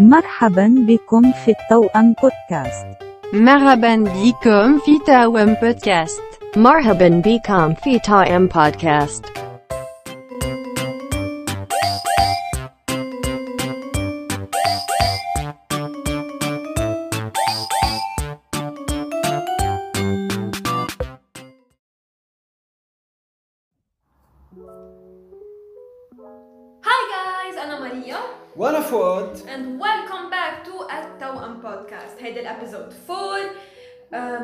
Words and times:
مرحبا 0.00 0.74
بكم 0.88 1.32
في 1.32 1.50
التوأم 1.50 2.14
بودكاست. 2.22 2.86
مرحبا 3.32 3.96
بكم 3.96 4.78
في 4.78 4.98
توأم 5.06 5.56
بودكاست. 5.62 6.22
مرحبا 6.56 7.22
بكم 7.24 7.74
في 7.74 7.98
توأم 7.98 8.46
بودكاست. 8.46 9.47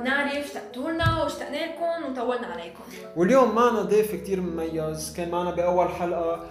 آه، 0.07 0.25
بنعرف 0.25 0.45
اشتقتوا 0.45 0.91
لنا 0.91 1.23
واشتقنا 1.23 1.57
لكم 1.57 2.13
وطولنا 2.13 2.47
عليكم. 2.47 2.83
واليوم 3.17 3.55
معنا 3.55 3.83
ضيف 3.83 4.15
كتير 4.15 4.41
مميز 4.41 5.15
كان 5.17 5.31
معنا 5.31 5.51
بأول 5.51 5.89
حلقة 5.89 6.47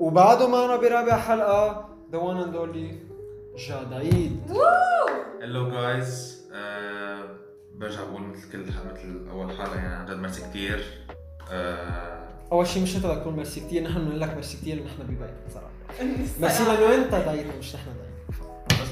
وبعده 0.00 0.48
معنا 0.48 0.76
برابع 0.76 1.16
حلقة 1.16 1.88
the 2.12 2.16
one 2.16 2.46
and 2.46 2.56
only 2.56 2.94
جاد 3.68 3.92
عيد 3.92 4.40
hello 5.42 5.70
guys 5.70 6.42
برجع 7.74 8.04
بقول 8.04 8.22
مثل 8.22 8.52
كل 8.52 8.58
مثل 8.60 9.28
أول 9.30 9.52
حلقة 9.52 9.74
يعني 9.74 9.94
عن 9.94 10.06
جد 10.06 10.16
ميرسي 10.16 10.42
كثير 10.42 10.84
أول 12.52 12.66
شيء 12.66 12.82
مش 12.82 12.96
أنت 12.96 13.06
بدك 13.06 13.20
تقول 13.22 13.34
ميرسي 13.34 13.60
كتير 13.60 13.82
نحن 13.82 14.04
بنقول 14.04 14.20
لك 14.20 14.34
ميرسي 14.34 14.56
كتير 14.56 14.84
نحن 14.84 15.02
ببيتك 15.02 15.34
صراحة 15.54 15.70
ميرسي 16.40 16.64
لأنه 16.64 16.94
أنت 16.94 17.14
دعيتنا 17.14 17.56
مش 17.58 17.74
نحن 17.74 17.90
بس 17.90 18.05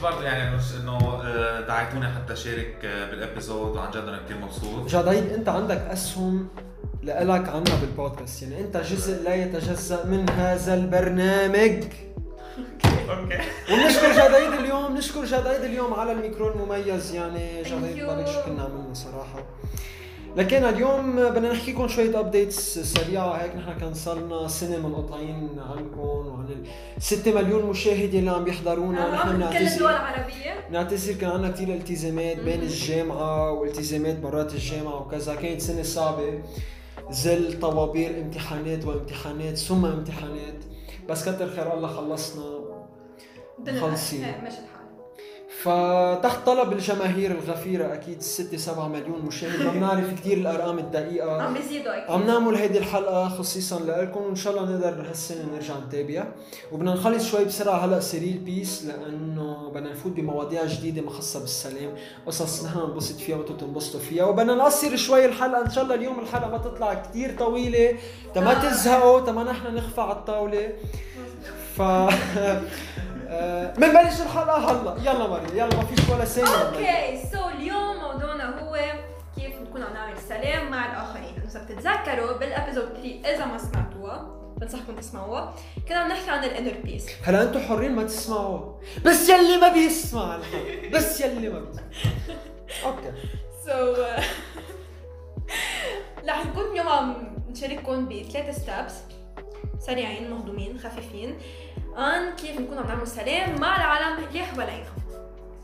برضه 0.04 0.22
يعني 0.22 0.56
مش 0.56 0.62
إنه 0.80 1.20
آه، 1.24 1.60
دعيتوني 1.60 2.06
حتى 2.08 2.32
اشارك 2.32 2.76
آه، 2.84 3.10
بال 3.10 3.25
episode 3.25 3.76
وعن 3.76 3.90
جد 3.90 3.96
أنا 3.96 4.20
كثير 4.24 4.36
مبسوط. 4.38 4.88
جاد 4.88 5.08
عيد 5.08 5.32
أنت 5.32 5.48
عندك 5.48 5.78
أسهم 5.78 6.48
لإلك 7.02 7.48
عنا 7.48 7.64
بالبودكاست 7.80 8.42
يعني 8.42 8.60
أنت 8.60 8.76
جزء 8.76 9.22
لا 9.22 9.34
يتجزأ 9.34 10.04
من 10.06 10.30
هذا 10.30 10.74
البرنامج. 10.74 11.84
okay. 13.10 13.38
ونشكر 13.72 14.12
جاد 14.16 14.34
عيد 14.34 14.52
اليوم 14.52 14.96
نشكر 14.96 15.24
جاد 15.24 15.46
عيد 15.46 15.60
اليوم 15.64 15.94
على 15.94 16.12
الميكرو 16.12 16.48
المميز. 16.52 17.14
يعني 17.14 17.62
جاد 17.62 17.84
عيد 17.84 17.96
Thank 17.96 18.00
you. 18.00 18.04
بلاك 18.06 18.26
شو 18.26 18.40
كنا 18.46 18.62
عملنا 18.62 18.94
صراحة. 18.94 19.38
لكن 20.36 20.64
اليوم 20.64 21.16
بدنا 21.16 21.52
نحكي 21.52 21.72
لكم 21.72 21.88
شوية 21.88 22.20
updates 22.20 22.78
سريعة. 22.78 23.32
هيك 23.32 23.56
نحن 23.56 23.78
كان 23.78 23.94
صار 23.94 24.18
لنا 24.18 24.48
سنة 24.48 24.88
منقطعين 24.88 25.60
عنكم 25.70 25.98
وعن 25.98 26.46
ال 26.96 27.02
6 27.02 27.34
مليون 27.34 27.66
مشاهد 27.66 28.14
اللي 28.14 28.30
عم 28.30 28.44
بيحضرونا 28.44 29.14
نحن 29.14 29.42
آه، 29.42 29.50
كل 29.50 29.56
الدول 29.56 29.68
بنعتذر 29.68 29.90
العربية. 29.90 30.68
نعتذر 30.70 31.14
كان 31.14 31.30
عندنا 31.30 31.50
كثير 31.50 31.68
التزامات 31.68 32.36
بين 32.36 32.60
الجامعة 32.62 33.52
والتزامات 33.52 34.18
برات 34.18 34.54
الجامعة 34.54 35.00
وكذا. 35.06 35.34
كانت 35.34 35.60
سنة 35.60 35.82
صعبة. 35.82 36.42
زل 37.10 37.60
طوابير 37.60 38.20
امتحانات 38.20 38.84
وامتحانات 38.84 39.56
ثم 39.56 39.84
امتحانات. 39.86 40.64
بس 41.08 41.28
كتر 41.28 41.50
خير 41.50 41.74
الله 41.74 41.88
خلصنا. 41.88 42.44
بدنا 43.58 43.80
خلصين. 43.80 44.26
فتحت 45.64 46.46
طلب 46.46 46.72
الجماهير 46.72 47.30
الغفيرة 47.30 47.94
أكيد 47.94 48.22
6 48.22 48.56
7 48.56 48.88
مليون 48.88 49.22
مشاهد. 49.26 49.62
ما 49.62 49.72
بنعرف 49.72 50.14
كثير 50.20 50.36
الأرقام 50.38 50.78
الدقيقة. 50.78 51.42
عم 51.42 51.54
بيزيدوا 51.54 51.96
أكيد. 51.96 52.10
عم 52.10 52.26
نعمل 52.26 52.54
هيدي 52.54 52.78
الحلقة 52.78 53.28
خصيصا 53.28 53.80
لكم. 53.80 54.20
وإن 54.22 54.34
شاء 54.34 54.52
الله 54.52 54.70
نقدر 54.70 55.08
هالسنة 55.10 55.44
نرجع 55.54 55.74
نتابع. 55.88 56.24
وبدنا 56.72 56.94
نخلص 56.94 57.30
شوي 57.30 57.44
بسرعة 57.44 57.76
هلأ 57.76 58.00
سيرة 58.00 58.31
ال 58.31 58.38
peace 58.38 58.84
لأنه 58.84 59.70
بدنا 59.74 59.92
نفوت 59.92 60.12
بمواضيع 60.12 60.64
جديدة 60.66 61.02
ما 61.02 61.10
خاصة 61.10 61.40
بالسلام. 61.40 61.94
قصص 62.26 62.64
نحن 62.64 62.78
ننبسط 62.78 63.16
فيها 63.16 63.36
وأنتم 63.36 63.56
تنبسطوا 63.56 64.00
فيها. 64.00 64.24
وبدنا 64.24 64.54
نقصر 64.54 64.96
شوي 64.96 65.24
الحلقة. 65.26 65.64
إن 65.64 65.70
شاء 65.70 65.84
الله 65.84 65.94
اليوم 65.94 66.20
الحلقة 66.20 66.50
ما 66.50 66.58
تطلع 66.58 66.94
كثير 66.94 67.36
طويلة. 67.38 67.96
تما 68.34 68.50
آه. 68.50 68.70
تزهقوا 68.70 69.20
تما 69.20 69.44
نحن 69.44 69.74
نغفى 69.74 70.00
على 70.00 70.12
الطاولة. 70.12 70.72
ف 71.76 71.82
آه، 73.34 73.74
بنبلش 73.74 74.20
الحلقة 74.20 74.70
هلا. 74.72 75.10
يلا 75.10 75.26
مريم 75.26 75.50
يلا 75.56 75.76
ما 75.76 75.84
فيش 75.84 76.08
ولا 76.08 76.24
ثانية 76.24 76.68
okay 76.68 77.22
so 77.32 77.48
اليوم 77.48 77.96
موضوعنا 77.96 78.60
هو 78.60 78.78
كيف 79.36 79.54
نكون 79.62 79.82
عم 79.82 79.92
نعمل 79.92 80.18
سلام 80.28 80.70
مع 80.70 80.86
الآخرين. 80.92 81.42
إذا 81.50 81.62
بتتذكروا 81.64 82.38
بال 82.38 82.49
episode 82.49 82.88
3 82.88 83.34
إذا 83.34 83.44
ما 83.44 83.58
سمعتوها 83.58 84.30
بنصحكم 84.60 84.96
تسمعوها 84.96 85.54
كنا 85.88 85.98
عم 85.98 86.08
نحكي 86.08 86.30
عن 86.30 86.44
ال 86.44 86.49
inner 86.49 86.74
peace 86.84 87.06
هلا 87.24 87.42
أنتم 87.42 87.60
حرين 87.60 87.92
ما 87.92 88.02
تسمعوا 88.04 88.72
بس 89.04 89.28
يلي 89.28 89.56
ما 89.56 89.68
بيسمع. 89.68 90.38
بس 90.92 91.20
يلي 91.20 91.48
ما 91.48 91.60
بيسمع. 91.60 91.82
okay. 92.84 93.12
so 93.66 93.94
رح 96.28 96.46
نكون 96.46 96.64
اليوم 96.72 96.88
عم 96.88 97.16
نشارككم 97.50 98.08
بثلاث 98.08 98.62
steps 98.62 98.94
سريعين 99.78 100.30
مهضومين 100.30 100.78
خفيفين. 100.78 101.38
عن 101.96 102.36
كيف 102.36 102.60
نكون 102.60 102.78
عم 102.78 102.86
نعمل 102.86 103.06
سلام 103.06 103.60
مع 103.60 103.76
العالم 103.76 104.24
اللي 104.24 104.42
حوالينا. 104.42 104.86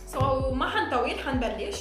so 0.06 0.50
ما 0.50 0.68
حنطول 0.68 1.18
حنبلش. 1.18 1.80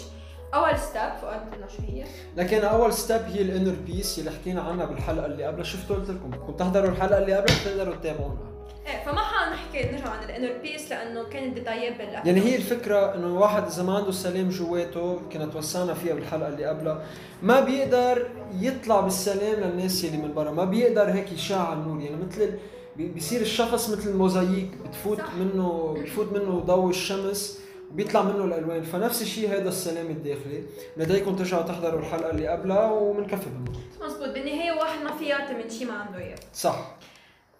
أول 0.53 0.79
step 0.79 1.17
فؤاد 1.21 1.41
شو 1.77 1.81
هي؟ 1.81 2.03
لكن 2.37 2.63
أول 2.63 2.93
step 2.93 3.21
هي 3.21 3.41
ال 3.41 3.47
inner 3.47 3.75
peace 3.85 4.19
اللي 4.19 4.31
حكينا 4.31 4.61
عنها 4.61 4.85
بالحلقة 4.85 5.25
اللي 5.25 5.43
قبلها. 5.43 5.63
شفتوا 5.63 5.95
قلت 5.95 6.09
لكم؟ 6.09 6.29
بدكم 6.29 6.53
تحضروا 6.53 6.89
الحلقة 6.89 7.17
اللي 7.17 7.33
قبلها 7.33 7.57
بتقدروا 7.61 7.95
تتابعونا 7.95 8.49
إيه 8.87 9.03
فما 9.05 9.21
حنحكي 9.21 9.91
نرجع 9.91 10.09
عن 10.09 10.23
ال 10.23 10.29
inner 10.29 10.61
peace 10.61 10.89
لأنه 10.89 11.23
كانت 11.23 11.53
ديتايات 11.53 11.97
بالله 11.97 12.13
يعني 12.13 12.41
هي 12.41 12.55
الفكرة 12.55 13.15
إنه 13.15 13.27
الواحد 13.27 13.67
إذا 13.67 13.83
ما 13.83 13.97
عنده 13.97 14.11
سلام 14.11 14.49
جواته 14.49 15.21
كنا 15.33 15.45
توسعنا 15.45 15.93
فيها 15.93 16.13
بالحلقة 16.13 16.47
اللي 16.47 16.65
قبلها. 16.65 17.01
ما 17.43 17.59
بيقدر 17.59 18.27
يطلع 18.53 18.99
بالسلام 18.99 19.63
للناس 19.63 20.05
اللي 20.05 20.17
من 20.17 20.33
برا. 20.33 20.51
ما 20.51 20.65
بيقدر 20.65 21.11
هيك 21.11 21.31
يشع 21.31 21.73
النور. 21.73 22.01
يعني 22.01 22.15
مثل 22.15 22.59
بيصير 23.07 23.41
الشخص 23.41 23.89
مثل 23.89 24.09
الموزاييك 24.09 24.71
بتفوت 24.87 25.17
صح. 25.17 25.33
منه 25.33 25.97
بفوت 26.03 26.31
منه 26.33 26.59
ضوء 26.59 26.89
الشمس 26.89 27.59
وبيطلع 27.91 28.21
منه 28.21 28.43
الألوان. 28.43 28.83
فنفس 28.83 29.21
الشيء 29.21 29.49
هذا 29.49 29.69
السلام 29.69 30.07
الداخلي. 30.07 30.63
بدايكم 30.97 31.35
ترجعوا 31.35 31.63
تحضروا 31.63 31.99
الحلقة 31.99 32.31
اللي 32.31 32.47
قبلها 32.47 32.91
وبنكفي 32.91 33.49
بالنقط 33.49 33.81
مزبوط. 34.01 34.29
بالنهاية 34.29 34.71
واحد 34.71 35.03
ما 35.03 35.17
فيها 35.17 35.53
من 35.53 35.69
شيء 35.69 35.87
ما 35.87 35.93
عنده 35.93 36.19
إياه. 36.19 36.35
صح. 36.53 36.95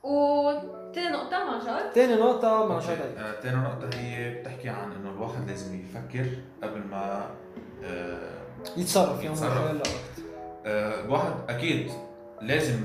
وتاني 0.03 1.09
نقطة 1.09 1.43
مع 1.43 1.91
تاني 1.93 2.15
نقطة 2.15 2.65
مع 2.67 2.79
شادي 2.79 3.01
آه، 3.17 3.41
تاني 3.41 3.57
نقطة 3.57 3.89
هي 3.93 4.33
بتحكي 4.41 4.69
عن 4.69 4.91
إنه 4.91 5.09
الواحد 5.09 5.49
لازم 5.49 5.79
يفكر 5.79 6.25
قبل 6.63 6.81
ما 6.91 7.29
آه، 7.83 8.39
يتصرف 8.77 9.23
يتصرف. 9.23 9.81
آه، 10.65 11.05
الواحد 11.05 11.33
أكيد 11.49 11.91
لازم 12.41 12.79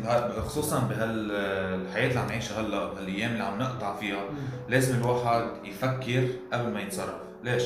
خصوصا 0.46 0.78
بهالحياه 0.78 2.08
اللي 2.08 2.20
عم 2.20 2.26
نعيشها 2.26 2.60
هلا 2.60 2.84
بهالايام 2.92 3.32
اللي 3.32 3.44
عم 3.44 3.58
نقطع 3.58 3.96
فيها 3.96 4.24
لازم 4.68 4.96
الواحد 5.00 5.44
يفكر 5.64 6.28
قبل 6.52 6.70
ما 6.72 6.80
يتصرف. 6.80 7.14
ليش؟ 7.44 7.62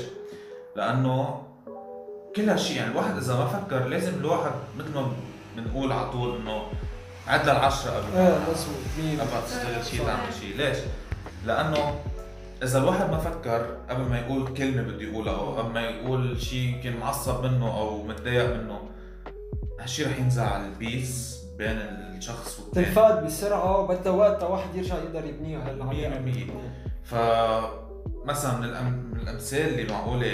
لأنه 0.76 1.42
كل 2.36 2.50
هالشيء 2.50 2.76
يعني 2.76 2.90
الواحد 2.90 3.16
إذا 3.16 3.34
ما 3.36 3.46
فكر 3.46 3.84
لازم 3.88 4.14
الواحد 4.14 4.50
مثل 4.78 4.94
ما 4.94 5.12
بنقول 5.56 5.92
على 5.92 6.10
طول 6.10 6.36
إنه 6.40 6.62
عد 7.26 7.48
للعشرة 7.48 7.90
قبل 7.90 8.16
إيه 8.16 8.38
مية 8.98 9.20
قبل 9.20 9.30
ما 9.30 9.40
تشتغل 9.46 9.84
شيء 9.84 10.06
تعمل 10.06 10.34
شيء 10.40 10.56
ليش؟ 10.56 10.78
لأنه 11.46 12.00
إذا 12.62 12.78
الواحد 12.78 13.10
ما 13.10 13.18
فكر 13.18 13.76
قبل 13.90 14.02
ما 14.02 14.18
يقول 14.18 14.54
كلمة 14.54 14.82
بده 14.82 15.02
يقولها 15.02 15.34
أو 15.34 15.54
قبل 15.56 15.72
ما 15.72 15.80
يقول 15.80 16.40
شيء 16.40 16.58
يمكن 16.58 16.96
معصب 17.00 17.44
منه 17.44 17.78
أو 17.78 18.02
متضايق 18.02 18.54
منه 18.56 18.78
هالشيء 19.80 20.06
رح 20.08 20.18
ينزع 20.18 20.56
البيس 20.66 21.37
بين 21.58 21.76
الشخص 22.16 22.60
والثاني 22.60 22.86
تنفقد 22.86 23.26
بسرعة 23.26 23.80
وبدها 23.80 24.12
وقت 24.12 24.42
واحد 24.42 24.74
يرجع 24.74 24.94
يقدر 24.94 25.24
يبنيها 25.24 25.70
هالعملية 25.70 26.08
بالمية. 26.08 26.44
ف 27.04 27.14
مثلا 28.24 28.56
من, 28.56 28.64
الأم... 28.64 29.10
من 29.12 29.20
الأمثال 29.20 29.68
اللي 29.68 29.92
معقولة 29.92 30.32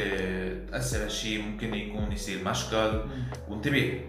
تأثر 0.71 1.05
هالشيء 1.05 1.43
ممكن 1.43 1.75
يكون 1.75 2.13
يصير 2.13 2.45
مشكل. 2.45 3.01
وانتبه 3.49 4.01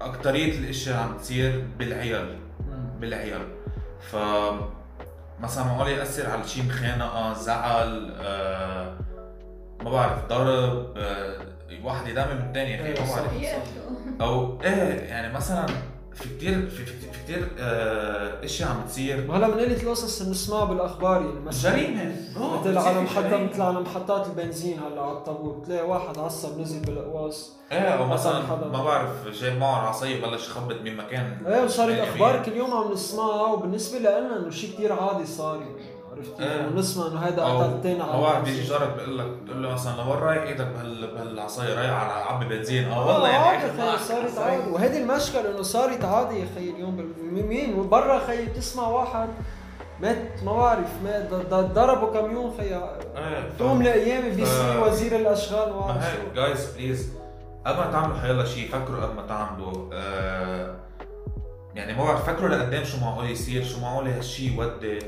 اكثريه 0.00 0.58
الأشياء 0.58 0.96
عم 0.96 1.16
تصير 1.18 1.64
بالعيال. 1.78 2.38
بالعيال. 3.00 3.42
ف 4.00 4.16
مثلا 5.40 5.64
معقول 5.64 5.88
يأثر 5.88 6.30
على 6.30 6.48
شيء 6.48 6.64
مخانقة 6.64 7.32
زعل 7.32 8.14
آه 8.20 8.98
ما 9.84 9.90
بعرف 9.90 10.26
ضرب 10.28 10.96
آه 10.96 11.36
واحد 11.84 12.08
يدمر 12.08 12.34
من 12.34 12.48
الثاني 12.48 12.86
إيه، 12.86 13.00
ما 13.00 13.06
صح. 13.06 13.20
بعرف 13.20 13.32
أو 14.20 14.62
إيه 14.62 15.00
يعني 15.00 15.32
مثلا 15.34 15.66
في 16.14 16.28
كثير 16.36 16.68
في, 16.68 16.84
في, 16.86 16.92
كثير 17.24 17.48
آه 17.58 18.44
أشياء 18.44 18.68
عم 18.70 18.82
تصير 18.88 19.26
ما 19.28 19.36
هلا 19.36 19.46
من 19.46 19.54
قلة 19.54 19.82
القصص 19.82 20.20
اللي 20.20 20.32
بنسمعها 20.32 20.64
بالأخبار 20.64 21.20
يعني 21.22 21.40
مثلا 21.40 21.76
جريمة. 21.76 22.16
مثل 22.36 22.72
بتصير 22.74 22.78
على 22.78 23.04
جريمة. 23.28 23.50
مثل 23.52 23.62
على 23.62 23.80
محطات 23.80 24.26
البنزين 24.26 24.78
هلا 24.78 25.02
على 25.02 25.12
الطابور 25.12 25.52
بتلاقي 25.58 25.86
واحد 25.88 26.18
عصب 26.18 26.60
نزل 26.60 26.80
بالاقواس 26.80 27.52
إيه 27.72 27.78
أو 27.78 28.06
مثلا 28.06 28.42
حدا- 28.46 28.66
ما 28.66 28.84
بعرف 28.84 29.10
جايب 29.40 29.58
معه 29.58 29.82
العصايه 29.82 30.22
بلش 30.22 30.48
يخبط 30.48 30.74
بمكان 30.84 31.46
إيه 31.46 31.64
وصارت 31.64 31.98
أخبار؟ 31.98 32.42
كل 32.44 32.52
يوم 32.52 32.70
عم 32.70 32.92
نسمعها 32.92 33.52
وبالنسبة 33.52 33.98
لنا 33.98 34.36
إنه 34.38 34.50
شيء 34.50 34.72
كثير 34.74 34.92
عادي 34.92 35.26
صار 35.26 35.56
يعني. 35.60 35.91
عرفت؟ 36.16 36.40
إيه. 36.40 36.62
كيف؟ 36.62 36.72
ونسمع 36.72 37.06
إنه 37.06 37.18
هيدا 37.20 37.44
قتل 37.44 37.72
الثاني 37.74 38.02
أو 38.02 38.22
واحد 38.22 38.44
بيجي 38.44 38.62
جارك 38.62 38.94
بيقول 38.96 39.18
لك 39.18 39.26
بتقول 39.26 39.62
له 39.62 39.72
مثلا 39.72 39.96
لوين 39.96 40.18
رايح 40.18 40.42
إيدك 40.42 40.66
بهال 40.66 41.14
بهالعصايه 41.14 41.74
رايح 41.74 41.90
على 41.90 42.12
عبي 42.12 42.44
بنزين. 42.56 42.88
أه 42.88 43.06
والله 43.06 43.28
يعني 43.28 43.44
عادي 43.44 43.66
اخذ 43.66 43.76
خيي 43.76 43.86
معك 43.86 43.98
صارت. 43.98 44.38
عادي. 44.38 44.70
وهيدي 44.70 45.02
المشكلة 45.02 45.50
إنه 45.50 45.62
صارت 45.62 46.04
عادي 46.04 46.40
يا 46.40 46.46
خيي 46.54 46.70
اليوم 46.70 47.12
مين؟ 47.32 47.88
برا 47.88 48.18
خيي 48.26 48.46
بتسمع 48.46 48.88
واحد 48.88 49.28
مات 50.00 50.42
ما 50.44 50.52
بعرف 50.56 50.88
مات 51.04 51.28
ضربوا 51.54 52.12
كاميون 52.12 52.54
خيي 52.58 52.80
ف- 53.14 53.58
تقوم 53.58 53.82
لايامي 53.82 54.30
بيصير 54.30 54.80
ف- 54.80 54.86
وزير 54.86 55.16
الأشغال 55.16 55.72
ما 55.72 55.78
بعرف 55.80 56.16
guys 56.34 56.66
please 56.76 57.12
قبل 57.66 57.78
ما 57.78 57.92
تعملوا 57.92 58.18
حيلا 58.18 58.44
شيء 58.44 58.68
فكروا 58.68 59.02
قبل 59.04 59.14
ما 59.14 59.26
تعملوا 59.26 59.88
آه 59.92 60.74
يعني 61.74 61.94
ما 61.94 62.04
بعرف 62.04 62.26
فكروا 62.26 62.48
لقدام 62.48 62.84
شو 62.84 63.00
معقول 63.00 63.30
يصير 63.30 63.64
شو 63.64 63.80
معقول 63.80 64.08
هالشيء 64.08 64.52
يودي. 64.56 64.98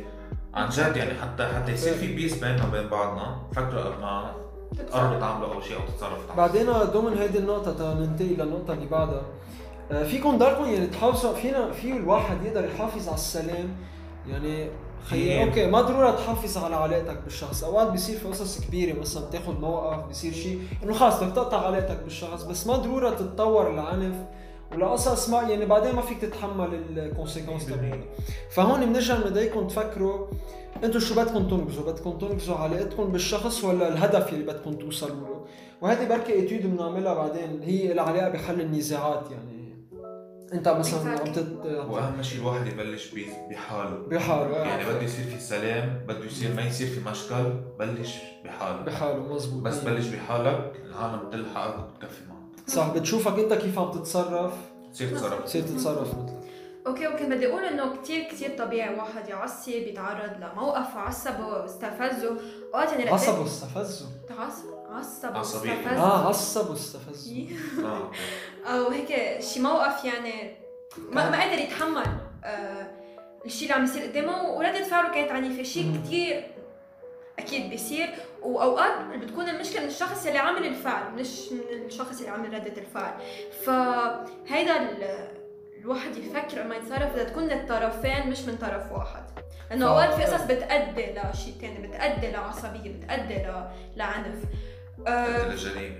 عن 0.54 0.68
جد 0.68 0.96
يعني 0.96 1.14
حتى 1.20 1.46
حتى 1.46 1.72
يصير 1.72 1.94
في 1.94 2.14
peace 2.14 2.38
بيننا 2.38 2.66
وبين 2.68 2.88
بعضنا. 2.88 3.36
فكروا 3.52 3.82
قبل 3.82 4.00
ما 4.00 4.32
تقرروا 4.88 5.20
تعملوا 5.20 5.54
أول 5.54 5.64
شيء 5.64 5.76
أو 5.76 5.82
تتصرفوا 5.82 6.26
تعملوا. 6.28 6.36
بعدين 6.36 6.72
ضمن 6.72 7.18
هيدي 7.18 7.38
النقطة 7.38 7.94
ننتقل 7.94 8.36
للنقطة 8.38 8.72
اللي 8.72 8.86
بعدها. 8.86 9.22
آه، 9.92 10.04
فيكم 10.04 10.38
ضلكم 10.38 10.64
يعني 10.64 10.86
تحافظوا 10.86 11.34
فينا 11.34 11.72
في 11.72 11.92
الواحد 11.92 12.44
يقدر 12.44 12.64
يحافظ 12.64 13.06
على 13.08 13.14
السلام. 13.14 13.68
يعني 14.28 14.68
كتير. 15.06 15.42
okay 15.48 15.66
ما 15.66 15.80
ضروري 15.80 16.12
تحافظ 16.12 16.64
على 16.64 16.76
علاقتك 16.76 17.18
بالشخص. 17.24 17.64
أوقات 17.64 17.88
بيصير 17.88 18.18
في 18.18 18.28
قصص 18.28 18.60
كبيرة 18.60 19.00
مثلا 19.00 19.24
بتاخذ 19.24 19.60
موقف 19.60 20.06
بيصير 20.06 20.32
شيء 20.32 20.62
إنه 20.82 20.92
خلص 20.92 21.22
بدك 21.22 21.34
تقطع 21.34 21.66
علاقتك 21.66 21.98
بالشخص. 22.04 22.42
بس 22.42 22.66
ما 22.66 22.76
ضروري 22.76 23.10
تتطور 23.10 23.70
لعنف. 23.70 24.14
ولقصص 24.74 25.28
ما 25.28 25.42
يعني 25.42 25.66
بعدين 25.66 25.94
ما 25.94 26.02
فيك 26.02 26.20
تتحمل 26.20 26.74
ال 26.96 27.01
conséquences 27.01 27.66
تبعها 27.66 28.00
فهون 28.50 28.86
بنرجع 28.86 29.16
بدنا 29.16 29.41
ياكم 29.41 29.66
تفكروا 29.66 30.26
أنتم 30.84 31.00
شو 31.00 31.14
بدكم 31.14 31.48
تنقذوا؟ 31.48 31.92
بدكم 31.92 32.18
تنقذوا 32.18 32.56
علاقتكم 32.56 33.04
بالشخص 33.04 33.64
ولا 33.64 33.88
الهدف 33.88 34.32
اللي 34.32 34.44
بدكم 34.44 34.72
توصلوا 34.72 35.16
له؟ 35.16 35.44
وهذه 35.80 36.08
بركي 36.08 36.44
étude 36.44 36.76
بنعملها 36.76 37.14
بعدين 37.14 37.62
إلها 37.62 37.92
علاقه 37.92 38.28
بحل 38.28 38.60
النزاعات 38.60 39.30
يعني. 39.30 39.64
انت 40.52 40.68
مثلا 40.68 41.20
عم. 41.20 41.32
تت 41.32 41.46
وأهم 41.88 42.22
شيء 42.22 42.40
الواحد 42.40 42.66
يبلش 42.66 43.14
بحاله. 43.50 43.96
بحاله 44.10 44.56
يعني 44.56 44.84
بده 44.84 45.02
يصير 45.02 45.24
في 45.24 45.40
سلام 45.40 46.04
بده 46.08 46.24
يصير 46.24 46.54
ما 46.54 46.62
يصير 46.62 46.86
في 46.86 47.10
مشكل 47.10 47.52
بلش 47.78 48.14
بحاله. 48.44 48.82
بحاله 48.82 49.34
مزبوط. 49.34 49.62
بس 49.62 49.78
بلش 49.78 50.06
بحالك 50.06 50.72
العالم 50.84 51.28
بتلحقك 51.28 51.78
وبتكفي 51.78 52.20
معك. 52.28 52.33
صح 52.66 52.88
بتشوفك 52.88 53.38
انت 53.38 53.52
كيف 53.52 53.78
عم 53.78 53.90
تتصرف؟ 53.90 54.52
تصير 54.92 55.16
تصرف 55.16 55.42
بتصير 55.42 55.62
تتصرف 55.62 56.08
مثلك. 56.08 56.34
okay 56.86 57.06
okay 57.06 57.24
بدي 57.24 57.48
أقول 57.48 57.64
إنه 57.64 57.96
كثير 58.02 58.24
كثير 58.24 58.58
طبيعي 58.58 58.94
واحد 58.96 59.28
يعصب 59.28 59.68
يتعرض 59.72 60.30
لموقف 60.40 60.96
عصبه 60.96 61.64
استفزه 61.64 62.36
أوقات 62.74 62.88
يعني 62.92 63.04
لقيت- 63.04 63.12
عصبوا 63.14 63.44
استفزوا 63.44 64.06
تعصب 64.28 64.64
عصب 64.90 65.36
عصبية. 65.36 65.70
واستفز 65.70 65.98
آه 65.98 66.28
عصبوا 66.28 66.74
استفزوا 66.74 67.44
آه 67.84 68.10
أو 68.66 68.88
هيك 68.90 69.40
شي 69.40 69.60
موقف 69.60 70.04
يعني 70.04 70.56
ما, 71.12 71.30
ما 71.30 71.42
قدر 71.44 71.58
يتحمل 71.58 72.06
آه 72.44 72.86
الشيء 73.46 73.62
اللي 73.62 73.74
عم 73.74 73.84
يصير 73.84 74.02
قدامه. 74.02 74.50
وردة 74.50 74.84
فعله 74.84 75.14
كانت 75.14 75.30
عنيفة. 75.32 75.62
شيء. 75.62 76.00
كثير 76.04 76.46
أكيد 77.38 77.70
بيصير. 77.70 78.08
وأوقات 78.42 78.92
بتكون 79.22 79.48
المشكلة 79.48 79.80
من 79.80 79.86
الشخص 79.88 80.26
اللي 80.26 80.38
عامل 80.38 80.66
الفعل 80.66 81.12
مش 81.14 81.52
من 81.52 81.86
الشخص 81.86 82.18
اللي 82.18 82.30
عامل 82.30 82.54
ردة 82.54 82.80
الفعل. 82.82 83.14
فهيدا 83.66 84.76
ال- 84.82 85.28
الواحد 85.80 86.16
يفكر 86.16 86.58
لما 86.62 86.74
يتصرف 86.76 87.12
بدها 87.12 87.24
تكون 87.24 87.44
للطرفين 87.48 88.30
مش 88.30 88.40
من 88.40 88.56
طرف 88.56 88.92
واحد. 88.92 89.22
لأنه 89.70 89.86
أوقات 89.88 90.14
في 90.14 90.22
قصص 90.22 90.44
بتأدي 90.44 91.06
لشيء 91.32 91.54
ثاني 91.60 91.86
بتأدي 91.86 92.30
لعصبيه 92.30 92.92
بتأدي 92.92 93.34
ل- 93.34 93.64
لعنف 93.96 94.34
آه 95.06 95.46
الجريمه 95.46 95.96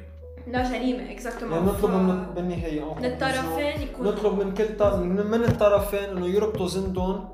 لا 0.47 0.63
جريمة 0.71 1.11
exactement 1.13 1.55
يعني 1.55 1.67
نطلب 1.71 1.91
من 1.91 2.27
بالنهاية 2.35 2.95
من 2.95 3.05
الطرفين 3.05 3.83
يكونوا 3.83 4.13
نطلب 4.13 4.39
من 4.39 4.55
كل 4.55 4.77
ط- 4.77 4.83
من 4.83 5.27
من 5.27 5.45
الطرفين 5.45 6.05
إنه 6.05 6.27
يربطوا 6.27 6.69
زندهم 6.69 7.29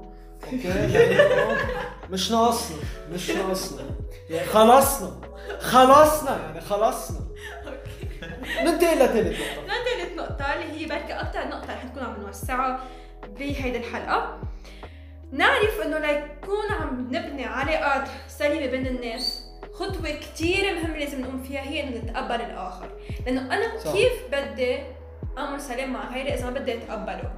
okay؟ 0.45 0.69
لأنه 0.93 1.57
مش 2.11 2.31
ناقصنا 2.31 2.77
مش 3.13 3.31
ناقصنا. 3.31 3.83
يعني 4.31 4.47
خلصنا 4.47 5.21
خلصنا 5.61 6.39
يعني 6.41 6.61
خلصنا. 6.61 7.21
ننتقل 8.65 8.97
لثالث 8.97 9.41
نقطة؟ 9.41 9.75
ثالث 9.85 10.19
نقطة 10.19 10.45
اللي 10.55 10.81
هي 10.81 10.89
بركي 10.89 11.21
أكثر 11.21 11.49
نقطة 11.49 11.75
رح 11.75 11.85
نكون 11.85 12.03
عم 12.03 12.21
نوسعها 12.21 12.85
بهيدي 13.39 13.79
الحلقة. 13.79 14.39
نعرف 15.33 15.81
إنه 15.85 15.99
ليكون 15.99 16.71
عم 16.81 17.09
نبني 17.11 17.45
علاقات 17.45 18.09
سليمة 18.29 18.67
بين 18.67 18.87
الناس. 18.87 19.47
خطوة 19.73 20.11
كتير 20.11 20.75
مهمة 20.75 20.99
لازم 20.99 21.21
نقوم 21.21 21.43
فيها 21.43 21.61
هي 21.61 21.83
إنه 21.83 21.97
نتقبل 21.97 22.35
الآخر، 22.35 22.89
لأنه 23.27 23.41
أنا 23.41 23.79
صح. 23.79 23.93
كيف 23.93 24.13
بدي 24.33 24.79
أعمل 25.39 25.61
سلام 25.61 25.93
مع 25.93 26.15
غيري 26.15 26.35
إذا 26.35 26.45
ما 26.45 26.51
بدي 26.51 26.75
أتقبله؟ 26.75 27.33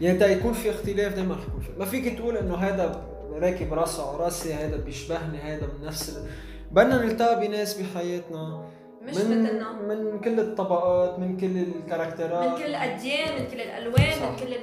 يعني 0.00 0.18
تا 0.18 0.26
يكون 0.26 0.52
في 0.52 0.70
اختلاف 0.70 1.14
دائما 1.14 1.34
رح 1.34 1.42
يكون 1.42 1.60
في. 1.60 1.68
ما 1.78 1.84
فيك 1.84 2.18
تقول 2.18 2.36
إنه 2.36 2.56
هذا 2.56 3.07
راكب 3.38 3.74
راسه 3.74 4.08
على 4.08 4.24
راسي 4.24 4.54
هذا 4.54 4.76
بيشبهني 4.76 5.38
هذا 5.38 5.66
من 5.66 5.86
نفس 5.86 6.16
ال... 6.16 6.26
بدنا 6.72 7.04
نلتقى 7.04 7.40
بناس 7.48 7.80
بحياتنا. 7.80 8.64
مش 9.02 9.16
من 9.16 9.44
مثلنا. 9.44 9.72
من 9.72 10.20
كل 10.20 10.40
الطبقات 10.40 11.18
من 11.18 11.36
كل 11.36 11.56
الكاركترات. 11.56 12.48
من 12.48 12.56
كل 12.56 12.64
الأديان 12.64 13.42
من 13.42 13.46
كل 13.50 13.60
الألوان 13.60 14.12
صح. 14.20 14.30
من 14.30 14.36
كل 14.36 14.56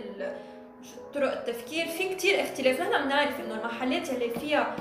طرق 1.14 1.32
التفكير. 1.32 1.86
في 1.86 2.16
كتير 2.16 2.42
اختلاف. 2.42 2.82
نحن 2.82 3.06
بنعرف 3.06 3.40
إنه 3.40 3.60
المحلات 3.60 4.10
اللي 4.10 4.30
فيها 4.30 4.76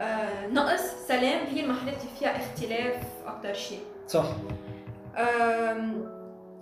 آه 0.00 0.46
نقص 0.46 0.82
سلام 1.08 1.46
هي 1.46 1.60
المحلات 1.60 1.94
اللي 2.00 2.14
فيها 2.18 2.36
اختلاف 2.36 3.02
أكتر 3.26 3.54
شيء. 3.54 3.80
صح. 4.08 4.26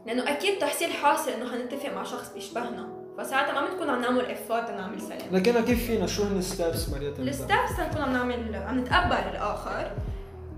لأنه 0.07 0.31
أكيد 0.31 0.59
تحصيل 0.59 0.93
حاصل 0.93 1.31
إنه 1.31 1.53
حنتفق 1.53 1.95
مع 1.95 2.03
شخص 2.05 2.33
بيشبهنا. 2.35 2.98
فساعتها 3.19 3.61
ما 3.61 3.71
بنكون 3.71 3.91
عم 3.91 4.01
نعمل 4.01 4.31
effort 4.31 4.71
نعمل 4.71 5.01
سلام. 5.01 5.19
لكن 5.33 5.65
كيف 5.65 5.87
فينا 5.87 6.07
شو 6.07 6.23
هن 6.23 6.39
ال 6.39 6.47
steps 6.47 6.89
مريت 6.89 7.19
ال 7.19 7.29
steps 7.29 7.81
نكون 7.81 8.03
عم 8.03 8.13
نعمل 8.13 8.55
عم 8.55 8.79
نتقبل 8.79 9.13
الآخر. 9.13 9.91